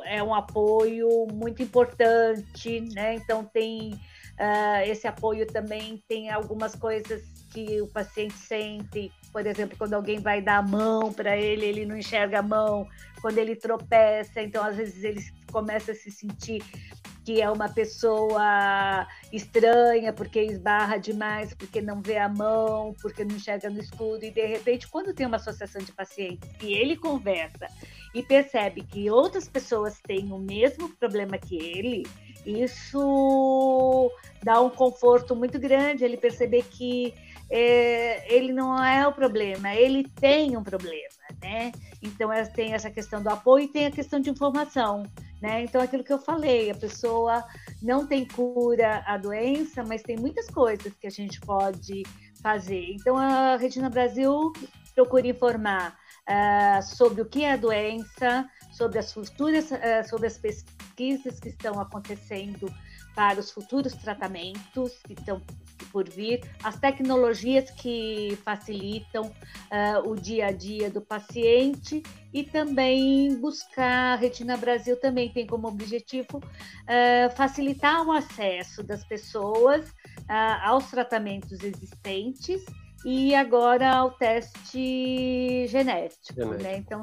[0.05, 3.15] é um apoio muito importante, né?
[3.15, 9.77] Então tem uh, esse apoio também tem algumas coisas que o paciente sente, por exemplo,
[9.77, 12.87] quando alguém vai dar a mão para ele, ele não enxerga a mão,
[13.21, 16.63] quando ele tropeça, então às vezes ele começa a se sentir
[17.29, 23.35] que é uma pessoa estranha, porque esbarra demais, porque não vê a mão, porque não
[23.35, 27.67] enxerga no escuro, e de repente, quando tem uma associação de pacientes e ele conversa
[28.15, 32.03] e percebe que outras pessoas têm o mesmo problema que ele,
[32.43, 34.11] isso
[34.41, 37.13] dá um conforto muito grande, ele perceber que
[37.47, 41.71] é, ele não é o problema, ele tem um problema, né?
[42.01, 45.03] Então tem essa questão do apoio e tem a questão de informação.
[45.41, 45.63] Né?
[45.63, 47.45] Então, aquilo que eu falei, a pessoa
[47.81, 52.03] não tem cura à doença, mas tem muitas coisas que a gente pode
[52.41, 52.91] fazer.
[52.91, 54.51] Então, a Retina Brasil
[54.93, 60.37] procura informar uh, sobre o que é a doença, sobre as futuras, uh, sobre as
[60.37, 62.69] pesquisas que estão acontecendo
[63.15, 65.41] para os futuros tratamentos que estão
[65.91, 72.03] por vir, as tecnologias que facilitam uh, o dia a dia do paciente
[72.33, 79.03] e também buscar, a Retina Brasil também tem como objetivo uh, facilitar o acesso das
[79.03, 82.63] pessoas uh, aos tratamentos existentes
[83.05, 86.63] e agora ao teste genético, genético.
[86.63, 86.77] Né?
[86.77, 87.01] Então,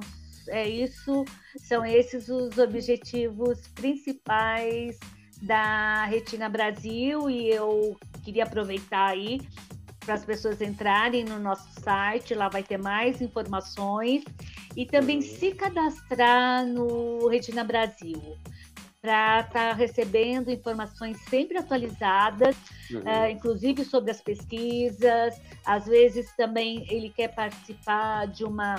[0.48, 1.24] é isso,
[1.58, 4.98] são esses os objetivos principais
[5.42, 9.40] da Retina Brasil e eu queria aproveitar aí
[10.06, 14.24] para as pessoas entrarem no nosso site, lá vai ter mais informações
[14.76, 18.36] e também se cadastrar no Retina Brasil
[19.02, 22.56] para estar tá recebendo informações sempre atualizadas,
[22.90, 23.00] uhum.
[23.00, 25.40] uh, inclusive sobre as pesquisas.
[25.64, 28.76] Às vezes também ele quer participar de uma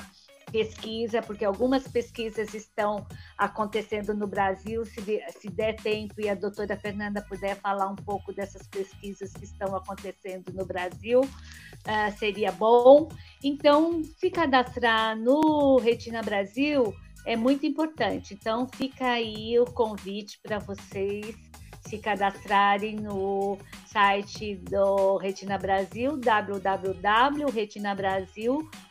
[0.51, 3.05] pesquisa, porque algumas pesquisas estão
[3.37, 4.85] acontecendo no Brasil.
[4.85, 9.45] Se, se der tempo e a doutora Fernanda puder falar um pouco dessas pesquisas que
[9.45, 13.09] estão acontecendo no Brasil, uh, seria bom.
[13.43, 16.93] Então, se cadastrar no Retina Brasil
[17.25, 18.33] é muito importante.
[18.33, 21.35] Então, fica aí o convite para vocês
[21.81, 26.17] se cadastrarem no site do Retina Brasil,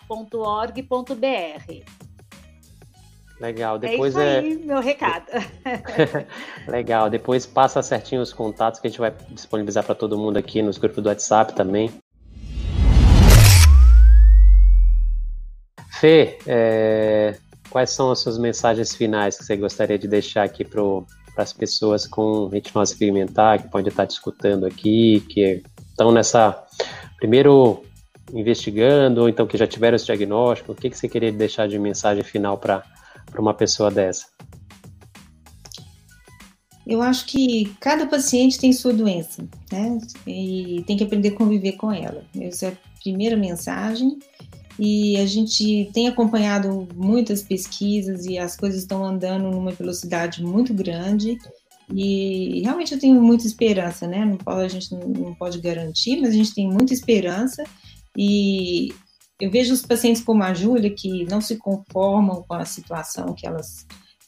[0.09, 2.07] www.retinabrasil.org.br.
[3.39, 4.65] Legal, depois é isso aí, é...
[4.65, 5.27] meu recado.
[6.67, 10.63] Legal, depois passa certinho os contatos que a gente vai disponibilizar para todo mundo aqui
[10.63, 11.91] nos grupos do WhatsApp também.
[16.01, 17.37] Fê, é...
[17.69, 20.81] quais são as suas mensagens finais que você gostaria de deixar aqui para
[21.37, 26.65] as pessoas com retinose pigmentar que podem estar te escutando aqui, que estão nessa
[27.19, 27.86] primeiro
[28.33, 30.73] investigando ou então que já tiveram esse diagnóstico?
[30.73, 32.83] O que, que você queria deixar de mensagem final para
[33.39, 34.27] uma pessoa dessa?
[36.87, 39.99] Eu acho que cada paciente tem sua doença, né?
[40.25, 42.25] E tem que aprender a conviver com ela.
[42.41, 44.19] Essa é a primeira mensagem.
[44.79, 50.73] E a gente tem acompanhado muitas pesquisas e as coisas estão andando numa velocidade muito
[50.73, 51.39] grande.
[51.93, 54.25] E realmente eu tenho muita esperança, né?
[54.25, 57.65] Não pode, a gente não pode garantir, mas a gente tem muita esperança.
[58.17, 58.89] E
[59.41, 63.47] eu vejo os pacientes como a Júlia que não se conformam com a situação que
[63.47, 63.87] elas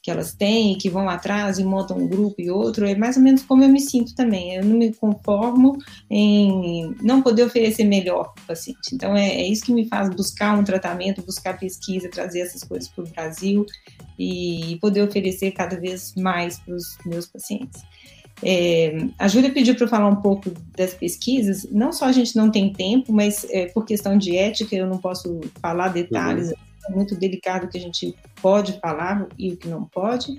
[0.08, 3.22] que elas têm, que vão atrás e montam um grupo e outro, é mais ou
[3.22, 4.54] menos como eu me sinto também.
[4.54, 5.76] Eu não me conformo
[6.08, 8.94] em não poder oferecer melhor para o paciente.
[8.94, 12.88] Então, é, é, isso que me faz buscar um tratamento, buscar pesquisa, trazer essas coisas
[12.88, 13.66] para o Brasil
[14.18, 17.82] e poder oferecer cada vez mais para os meus pacientes.
[18.42, 21.66] É, a Júlia pediu para eu falar um pouco das pesquisas.
[21.70, 24.98] Não só a gente não tem tempo, mas é, por questão de ética eu não
[24.98, 29.84] posso falar detalhes uhum muito delicado que a gente pode falar e o que não
[29.84, 30.38] pode,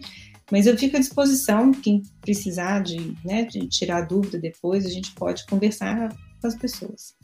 [0.52, 5.12] mas eu fico à disposição, quem precisar de, né, de tirar dúvida depois, a gente
[5.14, 6.10] pode conversar
[6.42, 7.16] com as pessoas.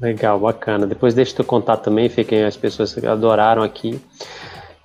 [0.00, 0.86] Legal, bacana.
[0.86, 3.98] Depois deixa eu contar também, fiquem as pessoas que adoraram aqui.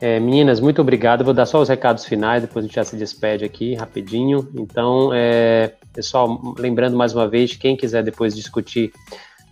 [0.03, 1.23] É, meninas, muito obrigado.
[1.23, 4.49] vou dar só os recados finais, depois a gente já se despede aqui rapidinho.
[4.53, 8.91] Então, é, pessoal, lembrando mais uma vez, quem quiser depois discutir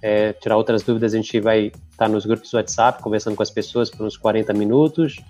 [0.02, 3.41] é, tirar outras dúvidas, a gente vai estar tá nos grupos do WhatsApp, conversando com
[3.41, 5.22] as pessoas por uns 40 minutos.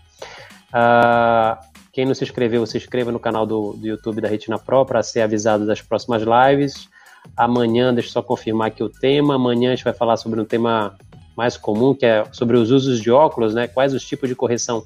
[0.74, 1.56] Uh,
[1.94, 5.04] quem não se inscreveu, se inscreva no canal do, do YouTube da Retina Pro para
[5.04, 6.90] ser avisado das próximas lives.
[7.38, 9.36] Amanhã, deixa eu só confirmar aqui o tema.
[9.36, 10.98] Amanhã a gente vai falar sobre um tema
[11.38, 13.68] mais comum, que é sobre os usos de óculos, né?
[13.68, 14.84] Quais os tipos de correção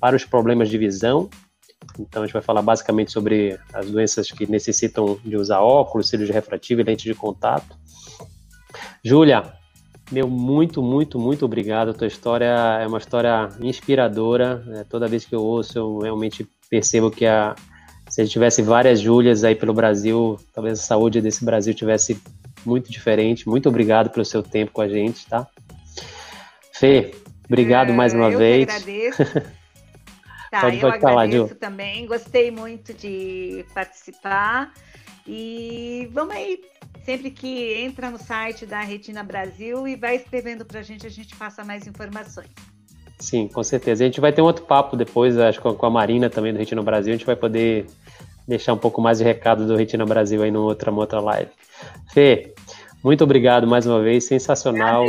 [0.00, 1.28] para os problemas de visão.
[1.98, 6.30] Então a gente vai falar basicamente sobre as doenças que necessitam de usar óculos, cílios
[6.30, 7.76] refrativo e lente de contato.
[9.04, 9.52] Júlia,
[10.10, 11.90] meu muito, muito, muito obrigado.
[11.90, 14.64] A tua história é uma história inspiradora.
[14.74, 17.54] É, toda vez que eu ouço, eu realmente percebo que a,
[18.08, 22.20] se a gente tivesse várias Júlias aí pelo Brasil, talvez a saúde desse Brasil tivesse
[22.64, 23.48] muito diferente.
[23.48, 25.46] Muito obrigado pelo seu tempo com a gente, tá?
[26.72, 27.14] Fê,
[27.46, 28.68] obrigado é, mais uma eu vez.
[28.68, 29.48] Eu agradeço.
[30.50, 31.54] tá, pode, pode eu falar, agradeço Ju.
[31.56, 32.06] também.
[32.06, 34.72] Gostei muito de participar.
[35.26, 36.60] E vamos aí
[37.04, 41.10] sempre que entra no site da Retina Brasil e vai escrevendo para a gente, a
[41.10, 42.48] gente passa mais informações.
[43.18, 44.04] Sim, com certeza.
[44.04, 46.58] A gente vai ter um outro papo depois, acho que com a Marina também do
[46.58, 47.86] Retina Brasil, a gente vai poder
[48.46, 51.50] deixar um pouco mais de recado do Retina Brasil aí numa outra, numa outra live.
[52.12, 52.54] Fê,
[53.02, 55.04] muito obrigado mais uma vez, sensacional.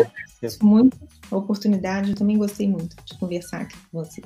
[0.61, 0.97] Muito
[1.31, 4.25] a oportunidade, eu também gostei muito de conversar aqui com vocês.